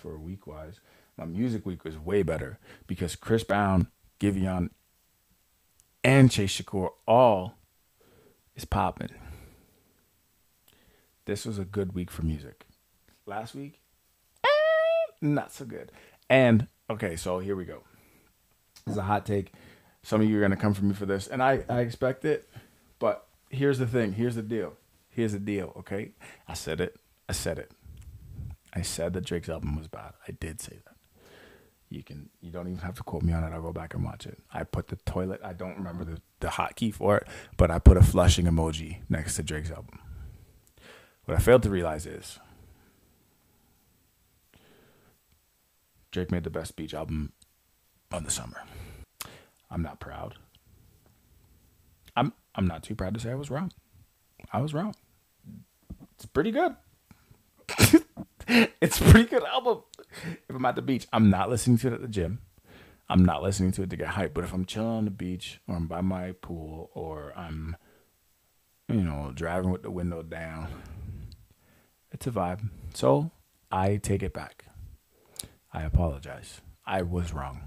for 0.01 0.19
week 0.19 0.47
wise. 0.47 0.81
My 1.17 1.27
music 1.27 1.67
week 1.67 1.85
was 1.85 1.99
way 1.99 2.23
better 2.23 2.59
because 2.87 3.15
Chris 3.15 3.45
Brown, 3.45 3.89
Giveon, 4.19 4.71
and 6.03 6.31
Chase 6.31 6.61
Shakur 6.61 6.91
all 7.07 7.55
is 8.57 8.65
popping. 8.65 9.11
This 11.27 11.45
was 11.45 11.59
a 11.59 11.65
good 11.65 11.95
week 11.95 12.11
for 12.11 12.23
music. 12.23 12.67
Last 13.27 13.55
week, 13.55 13.81
eh, 14.43 14.49
not 15.21 15.53
so 15.53 15.65
good. 15.65 15.93
And 16.29 16.67
okay, 16.91 17.17
so 17.17 17.39
here 17.39 17.57
we 17.57 17.65
go. 17.65 17.83
This 18.85 18.93
is 18.93 18.99
a 18.99 19.03
hot 19.03 19.25
take. 19.25 19.53
Some 20.03 20.21
of 20.21 20.29
you 20.29 20.39
are 20.39 20.41
gonna 20.41 20.57
come 20.57 20.75
for 20.75 20.85
me 20.85 20.95
for 20.95 21.07
this, 21.07 21.27
and 21.29 21.43
I, 21.43 21.65
I 21.69 21.81
expect 21.81 22.25
it. 22.25 22.49
But 22.99 23.27
here's 23.49 23.79
the 23.79 23.87
thing. 23.87 24.13
Here's 24.13 24.35
the 24.35 24.43
deal. 24.43 24.75
Here's 25.09 25.33
the 25.33 25.39
deal. 25.39 25.73
Okay, 25.79 26.13
I 26.49 26.55
said 26.55 26.81
it. 26.81 26.97
I 27.29 27.33
said 27.33 27.59
it. 27.59 27.71
I 28.73 28.83
said 28.83 29.13
that 29.15 29.25
Drake's 29.25 29.49
album 29.49 29.77
was 29.77 29.89
bad. 29.89 30.13
I 30.27 30.33
did 30.33 30.61
say 30.61 30.79
that. 30.85 30.97
You 31.89 32.03
can 32.03 32.31
you 32.41 32.51
don't 32.51 32.69
even 32.69 32.79
have 32.81 32.95
to 32.97 33.03
quote 33.03 33.23
me 33.23 33.33
on 33.33 33.45
it. 33.45 33.53
I'll 33.53 33.63
go 33.63 33.73
back 33.73 33.95
and 33.95 34.05
watch 34.05 34.27
it. 34.27 34.39
I 34.53 34.65
put 34.65 34.89
the 34.89 34.97
toilet. 34.97 35.41
I 35.45 35.53
don't 35.53 35.77
remember 35.77 36.05
the 36.05 36.21
the 36.39 36.49
hotkey 36.49 36.95
for 36.95 37.19
it, 37.19 37.27
but 37.57 37.71
I 37.71 37.79
put 37.79 37.97
a 37.97 38.03
flushing 38.03 38.47
emoji 38.47 38.99
next 39.09 39.37
to 39.37 39.43
Drake's 39.43 39.71
album. 39.71 39.99
What 41.25 41.37
I 41.37 41.41
failed 41.41 41.63
to 41.65 41.71
realize 41.71 42.07
is 42.07 42.39
Drake 46.11 46.31
made 46.31 46.45
the 46.45 46.51
best 46.51 46.77
beach 46.77 46.95
album 46.95 47.33
of 48.11 48.25
the 48.25 48.31
summer. 48.31 48.63
I'm 49.71 49.83
not 49.83 50.01
proud. 50.01 50.35
I'm 52.17 52.33
I'm 52.55 52.67
not 52.67 52.83
too 52.83 52.95
proud 52.95 53.15
to 53.15 53.21
say 53.21 53.31
I 53.31 53.37
was 53.37 53.51
wrong. 53.51 53.73
I 54.53 54.61
was 54.61 54.75
wrong. 54.75 54.95
It's 56.15 56.27
pretty 56.27 56.51
good. 56.51 56.75
it's 58.49 59.01
a 59.01 59.05
pretty 59.05 59.29
good 59.29 59.45
album. 59.45 59.83
If 60.49 60.57
I'm 60.57 60.65
at 60.65 60.75
the 60.75 60.83
beach, 60.83 61.07
I'm 61.13 61.31
not 61.31 61.49
listening 61.49 61.79
to 61.79 61.89
it 61.89 61.93
at 61.95 62.03
the 62.03 62.09
gym. 62.09 62.41
I'm 63.09 63.25
not 63.25 63.43
listening 63.43 63.73
to 63.73 63.83
it 63.83 63.91
to 63.91 63.97
get 63.97 64.09
hyped. 64.09 64.35
But 64.35 64.45
if 64.45 64.53
I'm 64.53 64.65
chilling 64.65 64.89
on 64.89 65.05
the 65.05 65.11
beach 65.11 65.61
or 65.69 65.77
I'm 65.77 65.87
by 65.87 66.01
my 66.01 66.33
pool 66.33 66.91
or 66.95 67.33
I'm, 67.37 67.77
you 68.89 69.03
know, 69.03 69.33
driving 69.35 69.71
with 69.71 69.83
the 69.83 69.91
window 69.91 70.23
down, 70.23 70.69
it's 72.13 72.27
a 72.27 72.31
vibe. 72.31 72.69
So 72.95 73.31
I 73.71 73.97
take 73.97 74.23
it 74.23 74.33
back. 74.33 74.65
I 75.73 75.83
apologize. 75.83 76.61
I 76.87 77.03
was 77.03 77.33
wrong. 77.33 77.63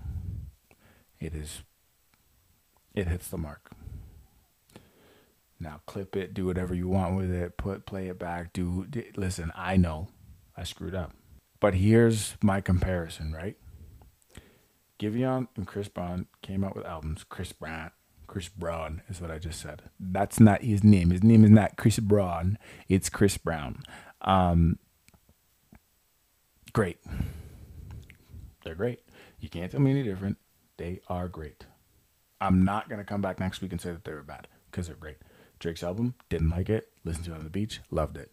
It 1.20 1.34
is, 1.34 1.64
it 2.94 3.08
hits 3.08 3.30
the 3.30 3.38
mark. 3.38 3.72
Now 5.60 5.80
clip 5.86 6.16
it, 6.18 6.34
do 6.34 6.46
whatever 6.46 6.76
you 6.76 6.90
want 6.90 7.16
with 7.16 7.32
it, 7.32 7.56
put 7.56 7.86
play 7.86 8.08
it 8.08 8.20
back, 8.20 8.52
do 8.52 8.86
listen, 9.16 9.52
I 9.56 9.78
know 9.78 10.10
I 10.58 10.64
screwed 10.64 10.96
up. 10.96 11.14
But 11.62 11.76
here's 11.76 12.36
my 12.44 12.60
comparison, 12.60 13.32
right? 13.32 13.56
Giveon 15.00 15.48
and 15.56 15.66
Chris 15.66 15.88
Brown 15.88 16.28
came 16.42 16.64
out 16.64 16.76
with 16.76 16.86
albums. 16.86 17.24
Chris 17.24 17.54
Brown, 17.54 17.92
Chris 18.28 18.50
Brown 18.50 19.02
is 19.10 19.22
what 19.22 19.32
I 19.32 19.40
just 19.40 19.62
said. 19.62 19.84
That's 19.98 20.42
not 20.42 20.62
his 20.62 20.84
name. 20.84 21.12
His 21.12 21.24
name 21.24 21.46
is 21.46 21.52
not 21.52 21.78
Chris 21.78 22.00
Brown. 22.00 22.58
It's 22.90 23.10
Chris 23.10 23.38
Brown. 23.38 23.84
Um, 24.22 24.78
great. 26.74 26.98
They're 28.64 28.76
great. 28.76 29.02
You 29.40 29.50
can't 29.50 29.72
tell 29.72 29.82
me 29.82 29.92
any 29.92 30.04
different. 30.04 30.38
They 30.78 31.02
are 31.08 31.28
great. 31.28 31.66
I'm 32.42 32.64
not 32.64 32.90
gonna 32.90 33.04
come 33.04 33.22
back 33.22 33.40
next 33.40 33.62
week 33.62 33.72
and 33.72 33.80
say 33.80 33.92
that 33.92 34.04
they 34.04 34.14
were 34.14 34.24
bad 34.24 34.48
because 34.70 34.88
they're 34.88 34.96
great. 34.96 35.18
Drake's 35.60 35.84
album, 35.84 36.16
didn't 36.30 36.50
like 36.50 36.70
it. 36.70 36.90
Listened 37.04 37.26
to 37.26 37.32
it 37.32 37.38
on 37.38 37.44
the 37.44 37.50
beach, 37.50 37.80
loved 37.90 38.18
it. 38.18 38.32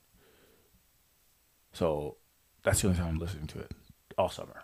So 1.73 2.17
that's 2.63 2.81
the 2.81 2.89
only 2.89 2.99
time 2.99 3.09
I'm 3.09 3.19
listening 3.19 3.47
to 3.49 3.61
it 3.61 3.73
all 4.19 4.29
summer. 4.29 4.63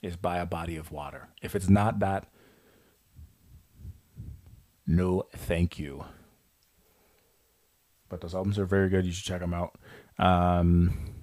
Is 0.00 0.16
by 0.16 0.38
a 0.38 0.46
body 0.46 0.76
of 0.76 0.92
water. 0.92 1.28
If 1.42 1.56
it's 1.56 1.68
not 1.68 1.98
that, 1.98 2.28
no 4.86 5.24
thank 5.34 5.78
you. 5.78 6.04
But 8.08 8.20
those 8.20 8.34
albums 8.34 8.58
are 8.58 8.64
very 8.64 8.88
good. 8.88 9.04
You 9.04 9.12
should 9.12 9.24
check 9.24 9.40
them 9.40 9.52
out. 9.52 9.76
Um, 10.18 11.17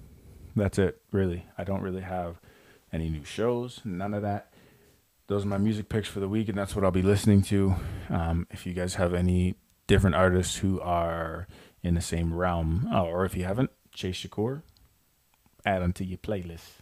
that's 0.56 0.78
it, 0.78 1.02
really. 1.12 1.46
I 1.58 1.64
don't 1.64 1.82
really 1.82 2.02
have 2.02 2.40
any 2.94 3.10
new 3.10 3.24
shows, 3.24 3.82
none 3.84 4.14
of 4.14 4.22
that. 4.22 4.52
Those 5.28 5.44
are 5.44 5.48
my 5.48 5.58
music 5.58 5.90
picks 5.90 6.08
for 6.08 6.20
the 6.20 6.30
week, 6.30 6.50
and 6.50 6.58
that's 6.58 6.76
what 6.76 6.86
I'll 6.86 6.92
be 6.92 7.02
listening 7.02 7.42
to. 7.44 7.76
Um, 8.10 8.48
if 8.52 8.66
you 8.66 8.74
guys 8.74 8.96
have 8.96 9.14
any 9.14 9.56
different 9.88 10.16
artists 10.16 10.58
who 10.58 10.80
are 10.82 11.48
in 11.84 11.96
the 11.96 12.02
same 12.02 12.34
realm, 12.34 12.88
oh, 12.92 13.06
or 13.06 13.26
if 13.26 13.36
you 13.36 13.44
haven't, 13.44 13.72
Chase 13.92 14.24
Shakur, 14.24 14.62
add 15.66 15.82
them 15.82 15.94
to 15.94 16.06
your 16.06 16.20
playlist. 16.20 16.82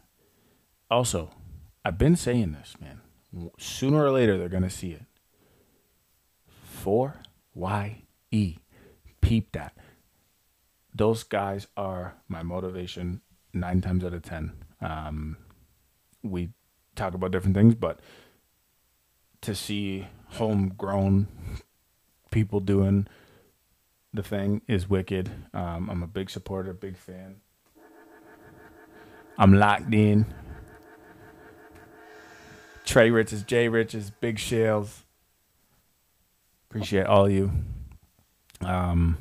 Also, 0.91 1.31
I've 1.85 1.97
been 1.97 2.15
saying 2.15 2.51
this, 2.51 2.75
man. 2.79 3.01
Sooner 3.57 4.03
or 4.03 4.11
later, 4.11 4.37
they're 4.37 4.49
going 4.49 4.63
to 4.63 4.69
see 4.69 4.91
it. 4.91 5.03
4YE. 6.83 8.59
Peep 9.21 9.51
that. 9.53 9.75
Those 10.93 11.23
guys 11.23 11.67
are 11.75 12.15
my 12.27 12.43
motivation 12.43 13.21
nine 13.53 13.81
times 13.81 14.03
out 14.03 14.13
of 14.13 14.23
10. 14.23 14.51
Um, 14.81 15.37
we 16.21 16.49
talk 16.95 17.13
about 17.13 17.31
different 17.31 17.55
things, 17.55 17.75
but 17.75 17.99
to 19.41 19.53
see 19.53 20.07
homegrown 20.27 21.27
people 22.31 22.59
doing 22.59 23.07
the 24.13 24.23
thing 24.23 24.61
is 24.67 24.89
wicked. 24.89 25.29
Um, 25.53 25.89
I'm 25.89 26.03
a 26.03 26.07
big 26.07 26.29
supporter, 26.29 26.73
big 26.73 26.97
fan. 26.97 27.37
I'm 29.37 29.53
locked 29.53 29.93
in. 29.93 30.25
Trey 32.85 33.09
Riches, 33.09 33.43
Jay 33.43 33.67
Riches, 33.67 34.11
Big 34.11 34.37
Shells. 34.37 35.03
Appreciate 36.69 37.05
all 37.05 37.29
you. 37.29 37.51
Um, 38.61 39.17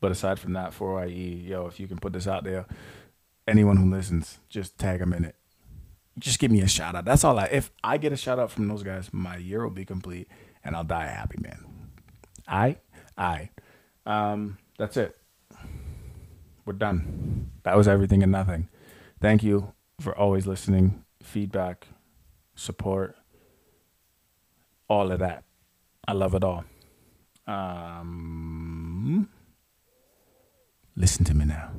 but 0.00 0.12
aside 0.12 0.38
from 0.38 0.52
that, 0.52 0.72
4IE, 0.72 1.48
yo, 1.48 1.66
if 1.66 1.80
you 1.80 1.88
can 1.88 1.98
put 1.98 2.12
this 2.12 2.26
out 2.26 2.44
there, 2.44 2.66
anyone 3.46 3.76
who 3.76 3.90
listens, 3.90 4.38
just 4.48 4.78
tag 4.78 5.00
them 5.00 5.12
in 5.12 5.24
it. 5.24 5.36
Just 6.18 6.38
give 6.38 6.50
me 6.50 6.62
a 6.62 6.68
shout 6.68 6.94
out. 6.94 7.04
That's 7.04 7.24
all 7.24 7.38
I. 7.38 7.44
If 7.46 7.70
I 7.84 7.98
get 7.98 8.12
a 8.12 8.16
shout 8.16 8.38
out 8.38 8.50
from 8.50 8.68
those 8.68 8.82
guys, 8.82 9.10
my 9.12 9.36
year 9.36 9.62
will 9.62 9.70
be 9.70 9.84
complete, 9.84 10.28
and 10.64 10.74
I'll 10.74 10.84
die 10.84 11.04
a 11.04 11.10
happy, 11.10 11.38
man. 11.40 11.66
I, 12.48 12.76
I, 13.18 13.50
um, 14.06 14.58
that's 14.78 14.96
it. 14.96 15.16
We're 16.64 16.72
done. 16.72 17.50
That 17.64 17.76
was 17.76 17.86
everything 17.86 18.22
and 18.22 18.32
nothing. 18.32 18.68
Thank 19.20 19.42
you 19.42 19.72
for 20.00 20.16
always 20.16 20.46
listening, 20.46 21.04
feedback, 21.22 21.88
support, 22.54 23.16
all 24.88 25.12
of 25.12 25.18
that. 25.18 25.44
I 26.08 26.12
love 26.12 26.34
it 26.34 26.44
all. 26.44 26.64
Um, 27.46 29.28
listen 30.96 31.24
to 31.24 31.34
me 31.34 31.44
now. 31.44 31.70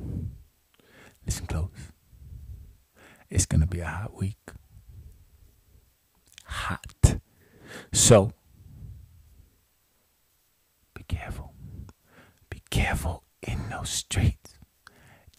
Listen 1.28 1.46
close. 1.46 1.68
It's 3.28 3.44
going 3.44 3.60
to 3.60 3.66
be 3.66 3.80
a 3.80 3.86
hot 3.86 4.16
week. 4.16 4.38
Hot. 6.46 7.18
So, 7.92 8.32
be 10.94 11.02
careful. 11.02 11.52
Be 12.48 12.62
careful 12.70 13.24
in 13.42 13.68
those 13.68 13.90
streets. 13.90 14.54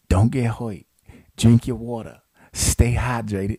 Don't 0.08 0.30
get 0.30 0.54
hurt. 0.54 0.84
Drink 1.36 1.66
your 1.66 1.74
water. 1.74 2.20
Stay 2.52 2.94
hydrated. 2.94 3.58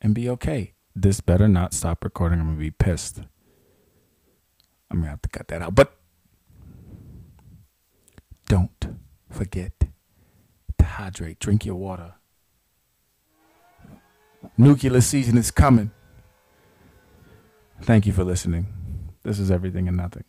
And 0.00 0.14
be 0.14 0.28
okay. 0.28 0.74
This 0.94 1.20
better 1.20 1.48
not 1.48 1.74
stop 1.74 2.04
recording. 2.04 2.38
I'm 2.38 2.46
going 2.46 2.58
to 2.58 2.62
be 2.62 2.70
pissed. 2.70 3.18
I'm 4.88 4.98
going 4.98 5.06
to 5.06 5.10
have 5.10 5.22
to 5.22 5.28
cut 5.30 5.48
that 5.48 5.62
out. 5.62 5.74
But 5.74 5.96
don't 8.46 9.00
forget 9.28 9.83
hydrate. 10.84 11.38
Drink 11.38 11.64
your 11.64 11.76
water. 11.76 12.14
Nuclear 14.56 15.00
season 15.00 15.38
is 15.38 15.50
coming. 15.50 15.90
Thank 17.82 18.06
you 18.06 18.12
for 18.12 18.24
listening. 18.24 18.66
This 19.22 19.38
is 19.38 19.50
everything 19.50 19.88
and 19.88 19.96
nothing. 19.96 20.24